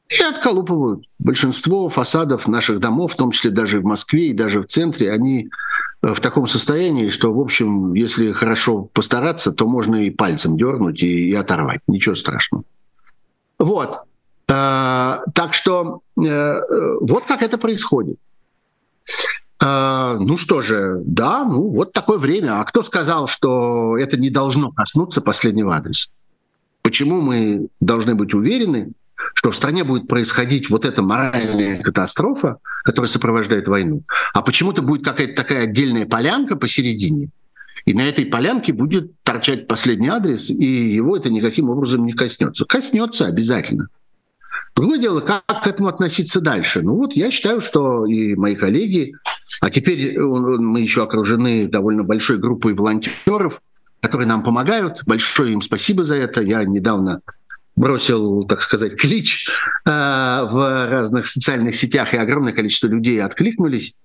[0.10, 1.06] И отколупывают.
[1.18, 5.50] Большинство фасадов наших домов, в том числе даже в Москве и даже в центре, они
[6.04, 11.02] э, в таком состоянии, что, в общем, если хорошо постараться, то можно и пальцем дернуть
[11.02, 11.82] и, и оторвать.
[11.88, 12.64] Ничего страшного.
[13.58, 14.02] Вот.
[14.48, 16.62] А, так что э,
[17.02, 18.18] вот как это происходит.
[19.60, 22.60] А, ну что же, да, ну вот такое время.
[22.60, 26.10] А кто сказал, что это не должно коснуться последнего адреса?
[26.82, 28.92] Почему мы должны быть уверены,
[29.34, 34.04] что в стране будет происходить вот эта моральная катастрофа, которая сопровождает войну,
[34.34, 37.30] а почему-то будет какая-то такая отдельная полянка посередине,
[37.86, 42.66] и на этой полянке будет торчать последний адрес, и его это никаким образом не коснется.
[42.66, 43.88] Коснется обязательно.
[44.76, 46.82] Другое дело, как к этому относиться дальше.
[46.82, 49.14] Ну вот я считаю, что и мои коллеги,
[49.62, 53.62] а теперь мы еще окружены довольно большой группой волонтеров,
[54.02, 55.02] которые нам помогают.
[55.06, 56.42] Большое им спасибо за это.
[56.42, 57.22] Я недавно
[57.78, 63.96] бросил, так сказать, клич э, в разных социальных сетях, и огромное количество людей откликнулись.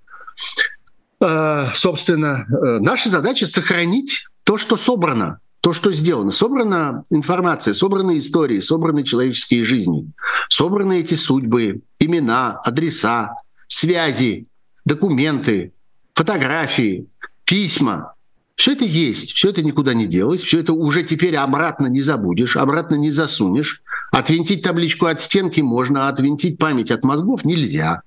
[1.20, 6.30] Э, собственно, э, наша задача сохранить то, что собрано то, что сделано.
[6.30, 10.10] Собрана информация, собраны истории, собраны человеческие жизни,
[10.48, 13.34] собраны эти судьбы, имена, адреса,
[13.68, 14.46] связи,
[14.84, 15.72] документы,
[16.14, 17.06] фотографии,
[17.44, 18.14] письма.
[18.56, 22.56] Все это есть, все это никуда не делось, все это уже теперь обратно не забудешь,
[22.56, 23.82] обратно не засунешь.
[24.12, 28.02] Отвинтить табличку от стенки можно, а отвинтить память от мозгов нельзя.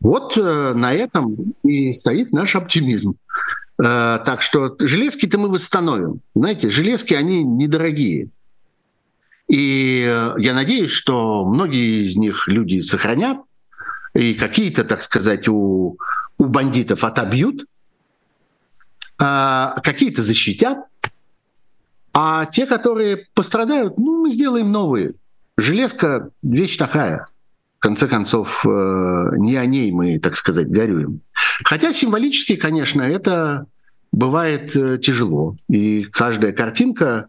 [0.00, 3.16] Вот э, на этом и стоит наш оптимизм.
[3.78, 6.20] Э, так что железки-то мы восстановим.
[6.34, 8.28] Знаете, железки, они недорогие.
[9.48, 13.38] И э, я надеюсь, что многие из них люди сохранят,
[14.14, 15.98] и какие-то, так сказать, у,
[16.38, 17.66] у бандитов отобьют,
[19.18, 20.78] а какие-то защитят,
[22.12, 25.14] а те, которые пострадают, ну, мы сделаем новые.
[25.56, 27.26] железка– вещь такая.
[27.84, 28.68] Конце концов, э,
[29.36, 31.20] не о ней мы, так сказать, горюем.
[31.64, 33.66] Хотя символически, конечно, это
[34.10, 35.58] бывает э, тяжело.
[35.68, 37.28] И каждая картинка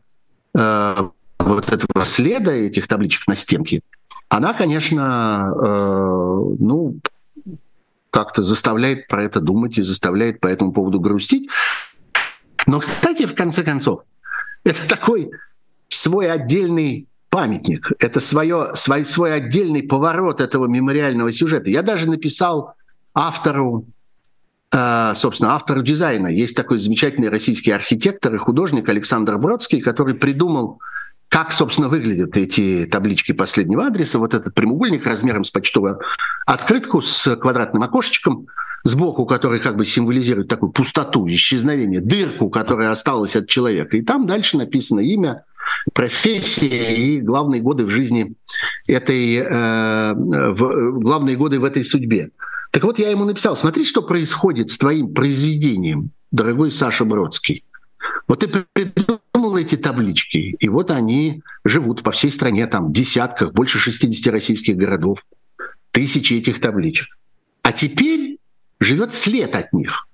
[0.57, 0.95] э,
[1.39, 3.81] вот этого следа, этих табличек на стенке,
[4.29, 5.53] она, конечно,
[6.57, 6.99] ну,
[8.09, 11.49] как-то заставляет про это думать и заставляет по этому поводу грустить.
[12.65, 14.03] Но, кстати, в конце концов,
[14.63, 15.31] это такой
[15.89, 21.69] свой отдельный памятник, это свое, свой, свой отдельный поворот этого мемориального сюжета.
[21.69, 22.75] Я даже написал
[23.13, 23.83] автору,
[24.71, 26.29] э, собственно, автору дизайна.
[26.29, 30.79] Есть такой замечательный российский архитектор и художник Александр Бродский, который придумал,
[31.27, 34.17] как, собственно, выглядят эти таблички последнего адреса.
[34.17, 35.99] Вот этот прямоугольник размером с почтовую
[36.45, 38.47] открытку с квадратным окошечком–
[38.85, 43.97] сбоку, который как бы символизирует такую пустоту, исчезновение, дырку, которая осталась от человека.
[43.97, 45.43] И там дальше написано имя,
[45.93, 48.33] профессия и главные годы в жизни
[48.87, 52.29] этой, э, в, главные годы в этой судьбе.
[52.71, 57.63] Так вот, я ему написал, смотри, что происходит с твоим произведением, дорогой Саша Бродский.
[58.27, 63.79] Вот ты придумал эти таблички, и вот они живут по всей стране, там, десятках, больше
[63.79, 65.19] 60 российских городов,
[65.91, 67.07] тысячи этих табличек.
[67.61, 68.37] А теперь
[68.79, 70.07] живет след от них.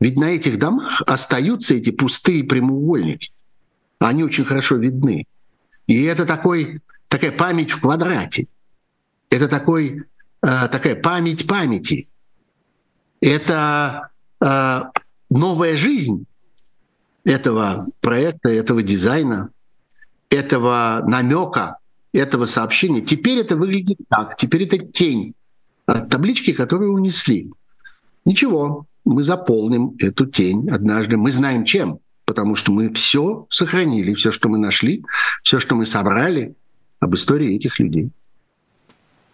[0.00, 3.30] Ведь на этих домах остаются эти пустые прямоугольники.
[4.00, 5.26] Они очень хорошо видны.
[5.86, 8.48] И это такой, такая память в квадрате.
[9.28, 10.04] Это такой,
[10.42, 12.08] э, такая память памяти.
[13.20, 14.08] Это
[14.40, 14.80] э,
[15.28, 16.24] новая жизнь
[17.24, 19.50] этого проекта, этого дизайна,
[20.30, 21.76] этого намека,
[22.12, 23.02] этого сообщения.
[23.02, 24.36] Теперь это выглядит так.
[24.36, 25.34] Теперь это тень
[25.84, 27.52] от таблички, которую унесли.
[28.24, 31.18] Ничего, мы заполним эту тень однажды.
[31.18, 35.04] Мы знаем чем, потому что мы все сохранили, все, что мы нашли,
[35.42, 36.54] все, что мы собрали
[37.00, 38.12] об истории этих людей.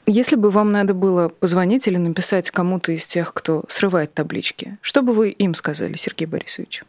[0.06, 5.02] Если бы вам надо было позвонить или написать кому-то из тех, кто срывает таблички, что
[5.02, 6.84] бы вы им сказали, Сергей Борисович?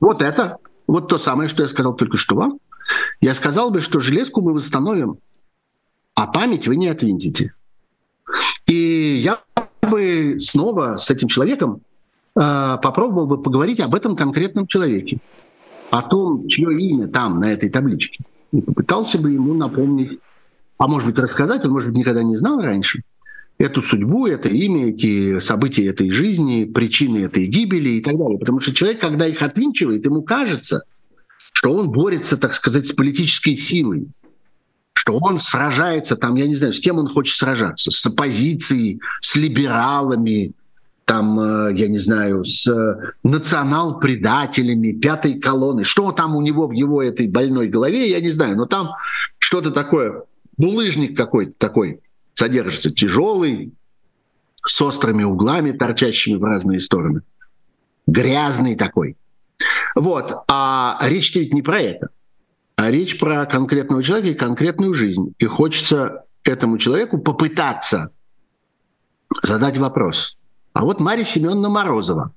[0.00, 2.58] Вот это, вот то самое, что я сказал только что вам.
[3.20, 5.18] Я сказал бы, что железку мы восстановим,
[6.14, 7.52] а память вы не отвинтите.
[8.64, 9.40] И я
[9.82, 11.82] бы снова с этим человеком
[12.34, 15.18] попробовал бы поговорить об этом конкретном человеке,
[15.90, 18.24] о том, чье имя там, на этой табличке.
[18.52, 20.20] И попытался бы ему напомнить,
[20.78, 23.02] а может быть рассказать, он, может быть, никогда не знал раньше,
[23.58, 28.38] эту судьбу, это имя, эти события этой жизни, причины этой гибели и так далее.
[28.38, 30.82] Потому что человек, когда их отвинчивает, ему кажется,
[31.52, 34.08] что он борется, так сказать, с политической силой,
[34.94, 39.36] что он сражается там, я не знаю, с кем он хочет сражаться, с оппозицией, с
[39.36, 40.52] либералами,
[41.10, 45.82] там, э, я не знаю, с э, национал-предателями, пятой колонны.
[45.82, 48.90] Что там у него в его этой больной голове, я не знаю, но там
[49.38, 50.22] что-то такое,
[50.56, 51.98] булыжник какой-то такой
[52.32, 53.72] содержится, тяжелый,
[54.64, 57.22] с острыми углами, торчащими в разные стороны.
[58.06, 59.16] Грязный такой.
[59.96, 60.44] Вот.
[60.46, 62.10] А речь ведь не про это
[62.76, 65.34] а речь про конкретного человека и конкретную жизнь.
[65.38, 68.12] И хочется этому человеку попытаться
[69.42, 70.38] задать вопрос.
[70.72, 72.32] А вот Мария Семеновна Морозова,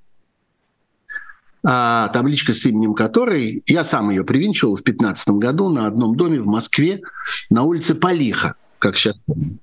[1.66, 6.42] а, табличка с именем которой, я сам ее привинчивал в 15 году на одном доме
[6.42, 7.02] в Москве
[7.50, 9.58] на улице Полиха, как сейчас помню.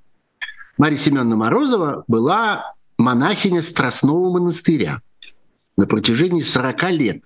[0.79, 5.03] Мария Семеновна Морозова была монахиня Страстного монастыря
[5.77, 7.23] на протяжении 40 лет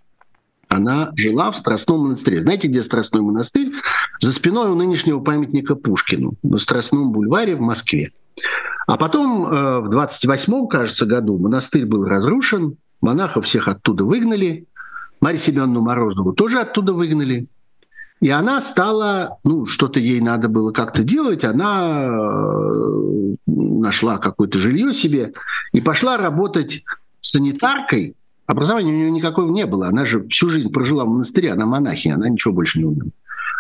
[0.74, 2.40] она жила в Страстном монастыре.
[2.40, 3.72] Знаете, где Страстной монастырь?
[4.18, 8.12] За спиной у нынешнего памятника Пушкину на Страстном бульваре в Москве.
[8.86, 14.66] А потом э, в 28-м, кажется, году монастырь был разрушен, монахов всех оттуда выгнали,
[15.20, 17.46] Марию Семеновну Морозову тоже оттуда выгнали.
[18.20, 24.92] И она стала, ну, что-то ей надо было как-то делать, она э, нашла какое-то жилье
[24.94, 25.32] себе
[25.72, 26.84] и пошла работать
[27.20, 28.16] санитаркой
[28.46, 29.88] Образования у нее никакого не было.
[29.88, 33.10] Она же всю жизнь прожила в монастыре, она монахиня, она ничего больше не умела.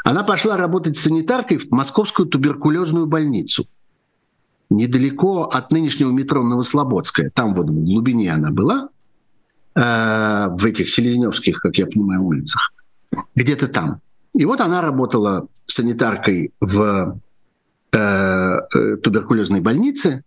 [0.04, 3.66] Она пошла работать санитаркой в Московскую туберкулезную больницу.
[4.70, 7.30] Недалеко от нынешнего метро Новослободская.
[7.30, 8.88] Там вот в глубине она была,
[9.74, 12.72] э, в этих селезневских, как я понимаю, улицах.
[13.34, 14.00] Где-то там.
[14.34, 17.20] И вот она работала санитаркой в
[17.92, 20.24] э, э, туберкулезной больнице,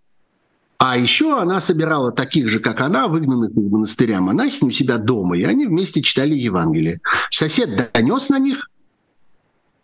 [0.78, 5.38] а еще она собирала таких же, как она, выгнанных из монастыря монахинь у себя дома,
[5.38, 7.02] и они вместе читали Евангелие.
[7.32, 8.70] Сосед донес на них,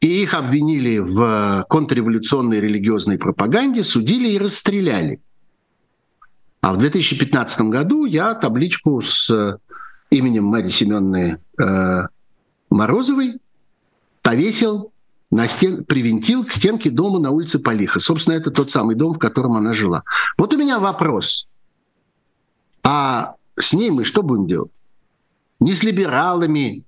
[0.04, 5.22] и их обвинили в контрреволюционной религиозной пропаганде, судили и расстреляли.
[6.60, 9.58] А в 2015 году я табличку с
[10.10, 12.01] именем Марии Семеновны э,
[12.70, 13.39] Морозовой
[14.22, 14.91] повесил
[15.32, 18.01] на стен, привинтил к стенке дома на улице Полиха.
[18.01, 20.04] Собственно, это тот самый дом, в котором она жила.
[20.38, 21.47] Вот у меня вопрос.
[22.84, 24.72] А с ней мы что будем делать?
[25.62, 26.84] Ни с либералами,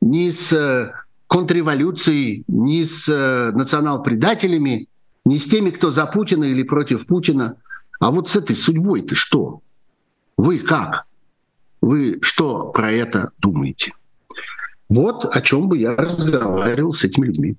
[0.00, 0.94] ни с э,
[1.28, 4.88] контрреволюцией, ни с э, национал-предателями,
[5.24, 7.56] ни с теми, кто за Путина или против Путина.
[8.00, 9.60] А вот с этой судьбой ты что?
[10.36, 11.04] Вы как?
[11.80, 13.92] Вы что про это думаете?
[14.88, 17.56] Вот о чем бы я разговаривал с этими людьми.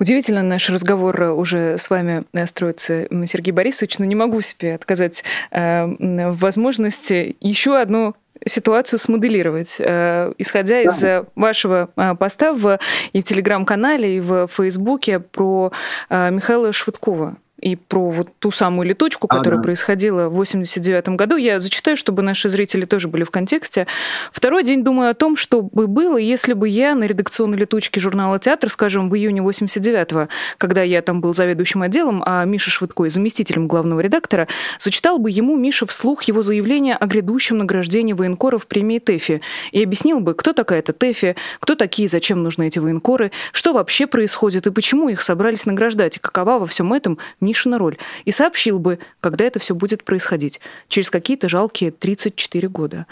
[0.00, 5.86] Удивительно наш разговор уже с вами строится, Сергей Борисович, но не могу себе отказать э,
[5.86, 8.14] в возможности еще одну
[8.46, 10.82] ситуацию смоделировать, э, исходя да.
[10.82, 12.78] из э, вашего э, поста в,
[13.12, 15.72] и в Телеграм-канале, и в Фейсбуке про
[16.10, 19.64] Михаила Швыдкова и про вот ту самую летучку, которая ага.
[19.64, 21.36] происходила в 89 году.
[21.36, 23.86] Я зачитаю, чтобы наши зрители тоже были в контексте.
[24.32, 28.38] Второй день думаю о том, что бы было, если бы я на редакционной летучке журнала
[28.38, 30.28] «Театр», скажем, в июне 89-го,
[30.58, 34.46] когда я там был заведующим отделом, а Миша Швыдкой заместителем главного редактора,
[34.78, 39.40] зачитал бы ему, Миша, вслух его заявление о грядущем награждении военкоров премии ТЭФИ
[39.72, 44.06] и объяснил бы, кто такая эта ТЭФИ, кто такие, зачем нужны эти военкоры, что вообще
[44.06, 47.18] происходит и почему их собрались награждать, и какова во всем этом
[47.48, 47.96] Мишина роль,
[48.26, 53.06] и сообщил бы, когда это все будет происходить, через какие-то жалкие 34 года.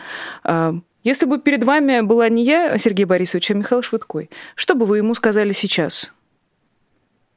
[0.45, 0.75] А,
[1.05, 4.99] если бы перед вами была не я, Сергей Борисович, а Михаил Швыдкой, что бы вы
[4.99, 6.13] ему сказали сейчас?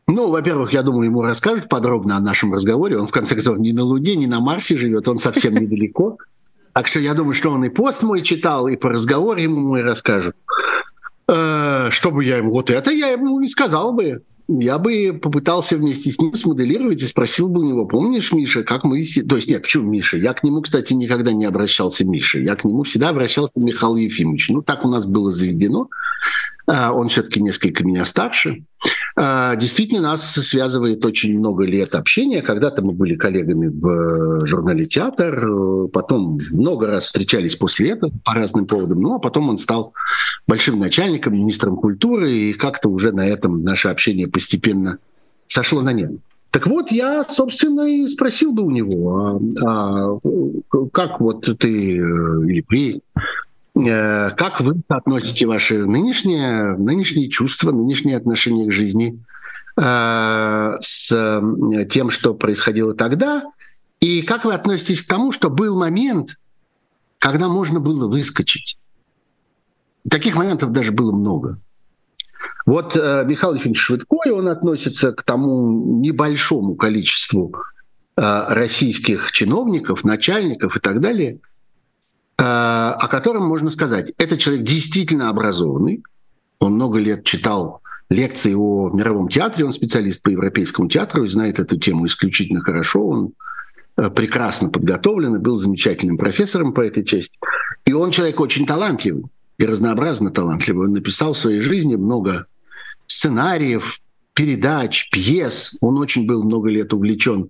[0.08, 2.98] Ну, во-первых, я думаю, ему расскажут подробно о нашем разговоре.
[2.98, 6.18] Он, в конце концов, не на Луне, не на Марсе живет, он совсем недалеко.
[6.74, 9.84] Так что я думаю, что он и пост мой читал, и по разговору ему мой.
[9.84, 12.52] Э, что бы я ему...
[12.52, 17.06] Вот это я ему не сказал бы я бы попытался вместе с ним смоделировать и
[17.06, 19.00] спросил бы у него, помнишь, Миша, как мы...
[19.04, 20.18] То есть нет, почему Миша?
[20.18, 22.40] Я к нему, кстати, никогда не обращался Миша.
[22.40, 24.50] Я к нему всегда обращался Михаил Ефимович.
[24.50, 25.90] Ну, так у нас было заведено.
[26.66, 28.64] А, он все-таки несколько меня старше.
[29.22, 32.42] А, действительно, нас связывает очень много лет общения.
[32.42, 38.66] Когда-то мы были коллегами в журнале «Театр», потом много раз встречались после этого по разным
[38.66, 39.94] поводам, ну а потом он стал
[40.48, 45.00] большим начальником, министром культуры, и как-то уже на этом наше общение постепенно
[45.48, 46.12] сошло на нет.
[46.52, 50.20] Так вот, я, собственно, и спросил бы у него, а, а
[50.94, 53.22] как вот ты э, или вы Э,
[53.86, 59.24] как вы относите ваши нынешние, нынешние чувства, нынешние отношения к жизни
[59.78, 61.42] э, с
[61.90, 63.44] тем, что происходило тогда?
[64.00, 66.38] И как вы относитесь к тому, что был момент,
[67.20, 68.78] когда можно было выскочить?
[70.10, 71.60] Таких моментов даже было много.
[72.66, 77.56] Вот э, Михаил Ефимович Швыдкой, он относится к тому небольшому количеству
[78.22, 81.49] российских чиновников, начальников и так далее, Э,
[82.42, 86.04] о котором можно сказать, этот человек действительно образованный,
[86.60, 91.60] он много лет читал лекции о мировом театре, он специалист по европейскому театру и знает
[91.60, 93.34] эту тему исключительно хорошо, он
[93.98, 97.38] э, прекрасно подготовлен и был замечательным профессором по этой части.
[97.86, 99.26] И он человек очень талантливый
[99.58, 100.88] и разнообразно талантливый.
[100.88, 102.46] Он написал в своей жизни много
[103.06, 104.00] сценариев,
[104.34, 105.78] передач, пьес.
[105.82, 107.50] Он очень был много лет увлечен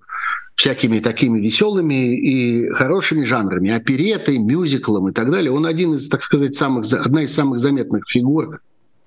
[0.60, 5.50] всякими такими веселыми и хорошими жанрами, оперетой, мюзиклом и так далее.
[5.50, 8.60] Он один из, так сказать, самых, одна из самых заметных фигур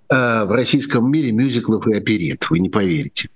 [0.09, 3.29] э, в российском мире мюзиклов и оперет, вы не поверите.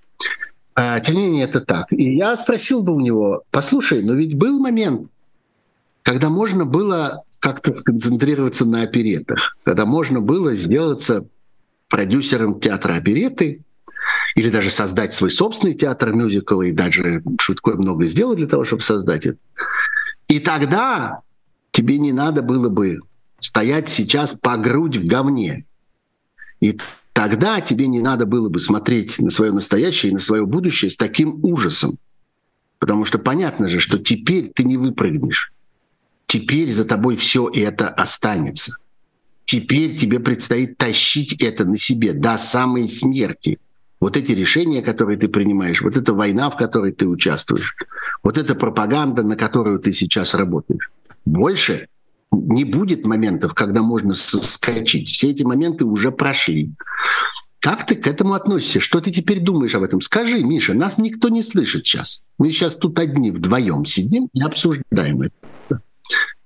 [0.73, 1.93] А, тем не менее, это так.
[1.93, 5.11] И я спросил бы у него, послушай, но ведь был момент,
[6.01, 11.27] когда можно было как-то сконцентрироваться на оперетах, когда можно было сделаться
[11.87, 13.61] продюсером театра опереты,
[14.37, 18.83] или даже создать свой собственный театр мюзикла, и даже Швидкой много сделал для того, чтобы
[18.83, 19.39] создать это.
[20.27, 21.21] И тогда
[21.71, 22.99] тебе не надо было бы
[23.39, 25.65] стоять сейчас по грудь в говне.
[26.59, 26.79] И
[27.13, 30.97] тогда тебе не надо было бы смотреть на свое настоящее и на свое будущее с
[30.97, 31.97] таким ужасом.
[32.77, 35.51] Потому что понятно же, что теперь ты не выпрыгнешь.
[36.27, 38.77] Теперь за тобой все это останется.
[39.45, 43.57] Теперь тебе предстоит тащить это на себе до самой смерти
[43.99, 47.75] вот эти решения, которые ты принимаешь, вот эта война, в которой ты участвуешь,
[48.23, 50.91] вот эта пропаганда, на которую ты сейчас работаешь.
[51.25, 51.87] Больше
[52.31, 55.09] не будет моментов, когда можно соскочить.
[55.09, 56.71] Все эти моменты уже прошли.
[57.59, 58.79] Как ты к этому относишься?
[58.79, 59.99] Что ты теперь думаешь об этом?
[59.99, 62.21] Скажи, Миша, нас никто не слышит сейчас.
[62.37, 65.33] Мы сейчас тут одни вдвоем сидим и обсуждаем это.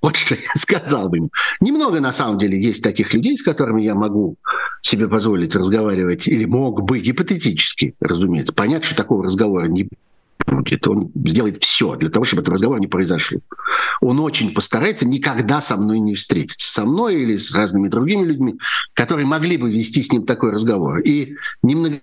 [0.02, 1.30] Вот что я сказал бы ему.
[1.60, 4.36] Немного, на самом деле, есть таких людей, с которыми я могу
[4.82, 8.54] себе позволить разговаривать, или мог бы, гипотетически, разумеется.
[8.54, 9.88] Понятно, что такого разговора не
[10.48, 10.88] будет.
[10.88, 13.42] Он сделает все для того, чтобы этот разговор не произошел.
[14.02, 16.72] Он очень постарается никогда со мной не встретиться.
[16.72, 18.56] Со мной или с разными другими людьми,
[18.94, 21.00] которые могли бы вести с ним такой разговор.
[21.02, 22.00] И немного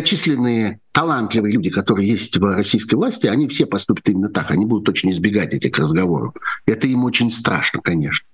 [0.00, 4.50] многочисленные талантливые люди, которые есть в российской власти, они все поступят именно так.
[4.50, 6.34] Они будут очень избегать этих разговоров.
[6.66, 8.26] Это им очень страшно, конечно.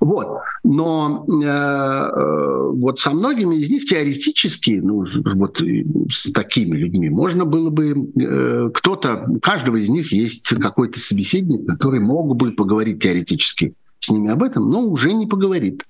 [0.00, 0.38] Вот.
[0.62, 5.06] Но э, э вот со многими из них теоретически, ну,
[5.36, 5.62] вот
[6.10, 11.66] с такими людьми, можно было бы э, кто-то, у каждого из них есть какой-то собеседник,
[11.66, 15.84] который мог бы поговорить теоретически с ними об этом, но уже не поговорит.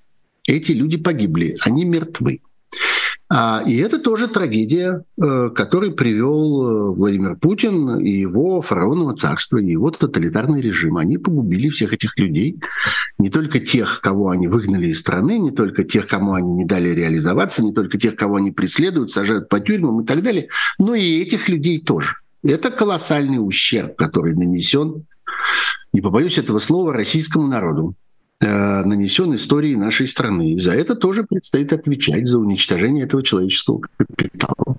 [0.47, 2.41] Эти люди погибли, они мертвы.
[3.37, 9.59] А, и это тоже трагедия, э, которую привел э, Владимир Путин и его фараоново царство,
[9.59, 10.99] и его тоталитарный режим.
[10.99, 12.61] Они погубили всех этих людей,
[13.19, 16.91] не только тех, кого они выгнали из страны, не только тех, кому они не дали
[16.91, 20.47] реализоваться, не только тех, кого они преследуют, сажают по тюрьмам и так далее,
[20.79, 22.15] но и этих людей тоже.
[22.45, 25.07] Это колоссальный ущерб, который нанесен,
[25.93, 27.97] не побоюсь этого слова, российскому народу.
[28.41, 30.53] Э, нанесен истории нашей страны.
[30.53, 34.77] И за это тоже предстоит отвечать, за уничтожение этого человеческого капитала.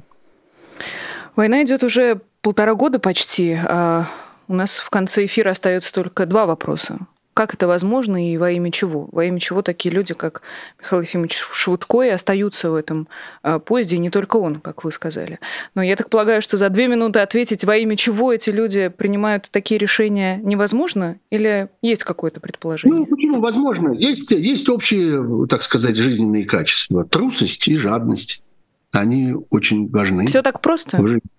[1.35, 3.53] Война идет уже полтора года почти.
[3.53, 4.07] А
[4.47, 6.99] у нас в конце эфира остается только два вопроса.
[7.35, 9.09] Как это возможно и во имя чего?
[9.11, 10.41] Во имя чего такие люди, как
[10.79, 13.09] Михаил Ефимович Швудко, и остаются в этом
[13.43, 15.39] а, поезде, и не только он, как вы сказали.
[15.75, 19.49] Но я так полагаю, что за две минуты ответить, во имя чего эти люди принимают
[19.51, 21.17] такие решения, невозможно?
[21.29, 22.99] Или есть какое-то предположение?
[22.99, 23.91] Ну, почему возможно?
[23.91, 27.03] Есть, есть общие, так сказать, жизненные качества.
[27.03, 28.43] Трусость и жадность.
[28.91, 30.27] Они очень важны.
[30.27, 31.01] Все так просто?
[31.01, 31.29] В жизни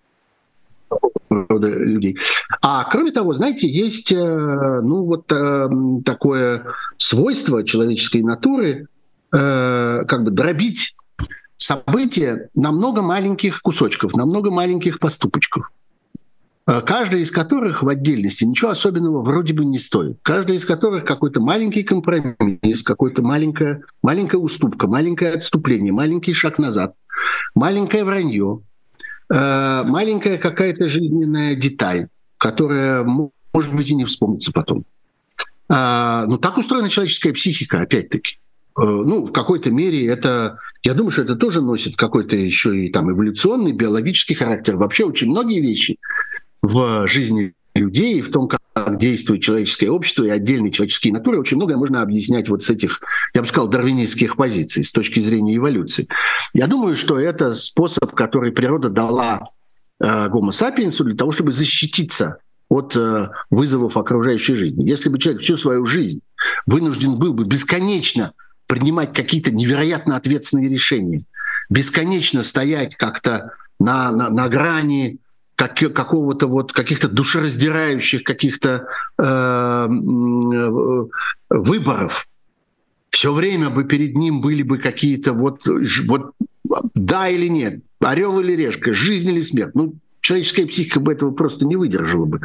[1.29, 2.19] рода людей.
[2.63, 5.69] А кроме того, знаете, есть э, ну вот э,
[6.05, 6.65] такое
[6.99, 8.89] свойство человеческой натуры,
[9.33, 10.95] э, как бы дробить
[11.57, 15.71] события на много маленьких кусочков, на много маленьких поступочков
[16.85, 20.19] каждый из которых в отдельности ничего особенного вроде бы не стоит.
[20.23, 26.97] Каждый из которых какой-то маленький компромисс, какой-то маленькая, маленькая уступка, маленькое отступление, маленький шаг назад,
[27.55, 28.63] маленькое вранье,
[29.29, 32.09] маленькая какая-то жизненная деталь,
[32.39, 34.85] которая, может быть, и не вспомнится потом.
[35.69, 38.39] А, но так устроена человеческая психика, опять-таки.
[38.79, 42.91] Э, ну, в какой-то мере это, я думаю, что это тоже носит какой-то еще и
[42.91, 44.77] там эволюционный, биологический характер.
[44.77, 45.99] Вообще очень многие вещи
[46.63, 48.61] в жизни людей, в том, как
[48.91, 53.01] действует человеческое общество и отдельные человеческие натуры, очень многое можно объяснять вот с этих,
[53.35, 56.09] я бы сказал, дарвинистских позиций с точки зрения эволюции.
[56.55, 59.51] Я думаю, что это способ, который природа дала
[60.01, 64.89] э, sapiens для того, чтобы защититься от э, вызовов окружающей жизни.
[64.89, 66.21] Если бы человек всю свою жизнь
[66.67, 68.33] вынужден был бы бесконечно
[68.67, 71.23] принимать какие-то невероятно ответственные решения,
[71.71, 75.19] бесконечно стоять как-то на, на, на грани
[75.57, 78.87] как, какого-то вот каких-то душераздирающих каких-то
[79.19, 79.87] э,
[81.51, 82.29] выборов.
[83.11, 85.63] Все время бы перед ним были бы какие-то вот,
[86.07, 86.33] вот
[86.95, 89.75] да или нет, орел или решка, жизнь или смерть.
[89.75, 92.41] Ну, человеческая психика бы этого просто не выдержала бы.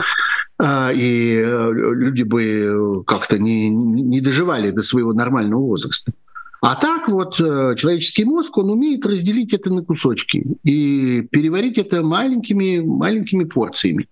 [0.57, 6.13] А, и э, люди бы как-то не, не доживали до своего нормального возраста.
[6.61, 12.03] А так вот э, человеческий мозг, он умеет разделить это на кусочки и переварить это
[12.03, 14.07] маленькими, маленькими порциями.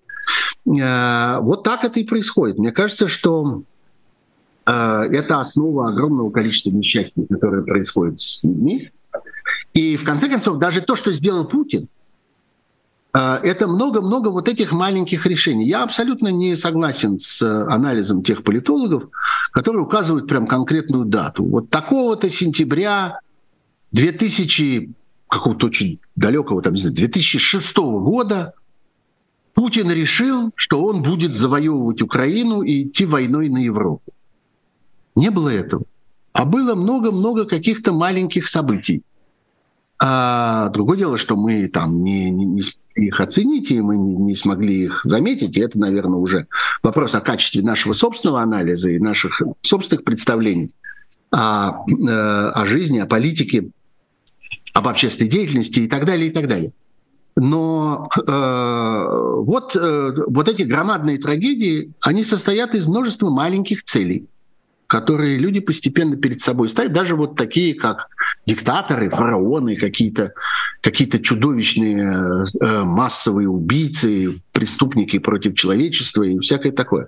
[0.65, 2.57] Э, вот так это и происходит.
[2.57, 3.61] Мне кажется, что
[4.65, 8.89] э, это основа огромного количества несчастий, которые происходят с людьми.
[9.75, 11.87] И в конце концов, даже то, что сделал Путин–
[13.17, 15.67] это много-много вот этих маленьких решений.
[15.67, 19.09] Я абсолютно не согласен с э, анализом тех политологов,
[19.51, 21.43] которые указывают прям конкретную дату.
[21.43, 23.19] Вот такого-то сентября
[23.93, 24.91] 2000
[25.27, 28.53] какого-то очень далекого, там, не знаю, 2006 года
[29.53, 34.13] Путин решил, что он будет завоевывать Украину и идти войной на Европу.
[35.15, 35.83] Не было этого.
[36.31, 39.01] А было много-много каких-то маленьких событий.
[40.01, 42.61] А другое дело, что мы там не, не, не
[42.95, 45.57] их оценить, и мы не, не смогли их заметить.
[45.57, 46.47] И это, наверное, уже
[46.81, 50.71] вопрос о качестве нашего собственного анализа и наших собственных представлений
[51.31, 53.71] о, э, о жизни, о политике,
[54.73, 56.71] об общественной деятельности и так далее, и так далее.
[57.35, 64.27] Но э, вот, э, вот эти громадные трагедии, они состоят из множества маленьких целей–
[64.89, 68.09] которые люди постепенно перед собой ставят, даже вот такие, как
[68.49, 70.33] диктаторы, фараоны, какие-то
[70.81, 77.07] какие чудовищные э, массовые убийцы, преступники против человечества и всякое такое.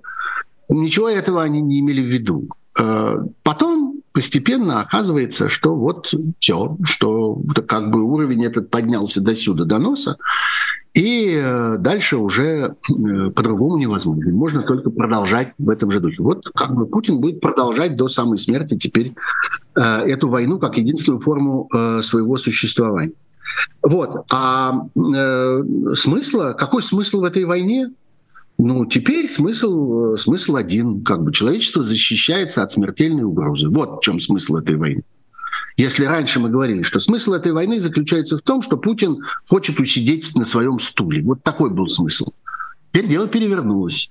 [0.69, 2.47] Ничего этого они не имели в виду.
[2.79, 3.80] Э, потом
[4.11, 10.17] постепенно оказывается, что вот все, что как бы уровень этот поднялся до сюда, до носа,
[10.93, 14.31] И э, дальше уже э, по-другому невозможно.
[14.31, 16.21] Можно только продолжать в этом же духе.
[16.21, 19.13] Вот как бы Путин будет продолжать до самой смерти теперь
[19.75, 21.69] э, эту войну как единственную форму
[22.01, 23.13] своего существования.
[23.81, 24.25] Вот.
[24.31, 25.63] А э,
[25.95, 27.91] смысла, какой смысл в этой войне?
[28.63, 31.03] Ну, теперь смысл, смысл один.
[31.03, 33.69] Как бы человечество защищается от смертельной угрозы.
[33.69, 35.01] Вот в чем смысл этой войны.
[35.77, 39.17] Если раньше мы говорили, что смысл этой войны заключается в том, что Путин
[39.49, 41.23] хочет усидеть на своем стуле.
[41.23, 42.33] Вот такой был смысл.
[42.91, 44.07] Теперь дело перевернулось.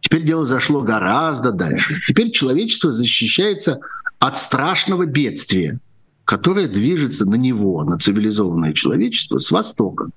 [0.00, 1.98] Теперь дело зашло гораздо дальше.
[2.06, 3.80] Теперь человечество защищается
[4.18, 5.80] от страшного бедствия,
[6.26, 10.10] которое движется на него, на цивилизованное человечество с Востока,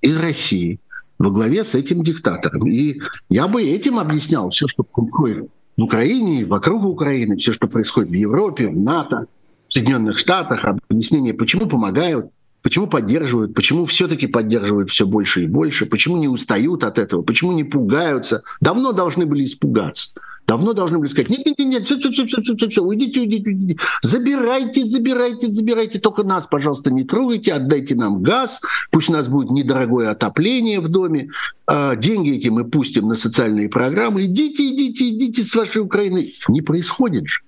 [0.00, 0.80] из России,
[1.18, 2.66] во главе с этим диктатором.
[2.68, 8.10] И я бы этим объяснял все, что происходит в Украине, вокруг Украины, все, что происходит
[8.10, 9.26] в Европе, в НАТО,
[9.68, 12.30] в Соединенных Штатах, объяснение, почему помогают,
[12.62, 17.52] почему поддерживают, почему все-таки поддерживают все больше и больше, почему не устают от этого, почему
[17.52, 18.42] не пугаются.
[18.60, 20.14] Давно должны были испугаться.
[20.46, 23.20] Давно должны были сказать, нет, нет, нет, все, все, все, все, все, все, все, уйдите,
[23.20, 23.76] уйдите, уйдите.
[24.02, 25.98] Забирайте, забирайте, забирайте.
[25.98, 30.88] Только нас, пожалуйста, не трогайте, отдайте нам газ, пусть у нас будет недорогое отопление в
[30.88, 31.30] доме,
[31.66, 34.26] а деньги эти мы пустим на социальные программы.
[34.26, 36.32] Идите, идите, идите с вашей Украины.
[36.48, 37.40] Не происходит же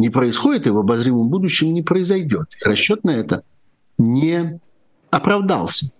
[0.00, 2.48] не происходит и в обозримом будущем не произойдет.
[2.64, 3.44] Расчет на это
[3.98, 4.58] не
[5.10, 5.92] оправдался.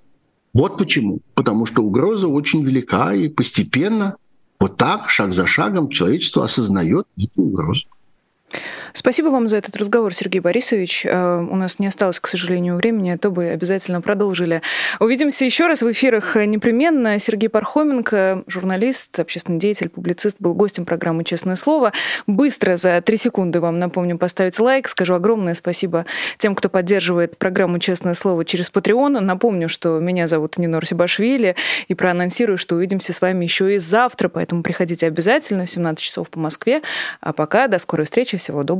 [0.52, 1.20] Вот почему.
[1.34, 4.16] Потому что угроза очень велика, и постепенно,
[4.60, 7.86] вот так, шаг за шагом, человечество осознает эту угрозу.
[8.92, 11.06] Спасибо вам за этот разговор, Сергей Борисович.
[11.06, 14.62] Э, у нас не осталось, к сожалению, времени, а то бы обязательно продолжили.
[14.98, 17.18] Увидимся еще раз в эфирах непременно.
[17.18, 21.92] Сергей Пархоменко, журналист, общественный деятель, публицист, был гостем программы «Честное слово».
[22.26, 24.88] Быстро, за три секунды вам напомню поставить лайк.
[24.88, 26.06] Скажу огромное спасибо
[26.38, 29.20] тем, кто поддерживает программу «Честное слово» через Patreon.
[29.20, 31.54] Напомню, что меня зовут Нинор Сибашвили,
[31.88, 36.28] и проанонсирую, что увидимся с вами еще и завтра, поэтому приходите обязательно в 17 часов
[36.28, 36.82] по Москве.
[37.20, 38.79] А пока до скорой встречи, всего доброго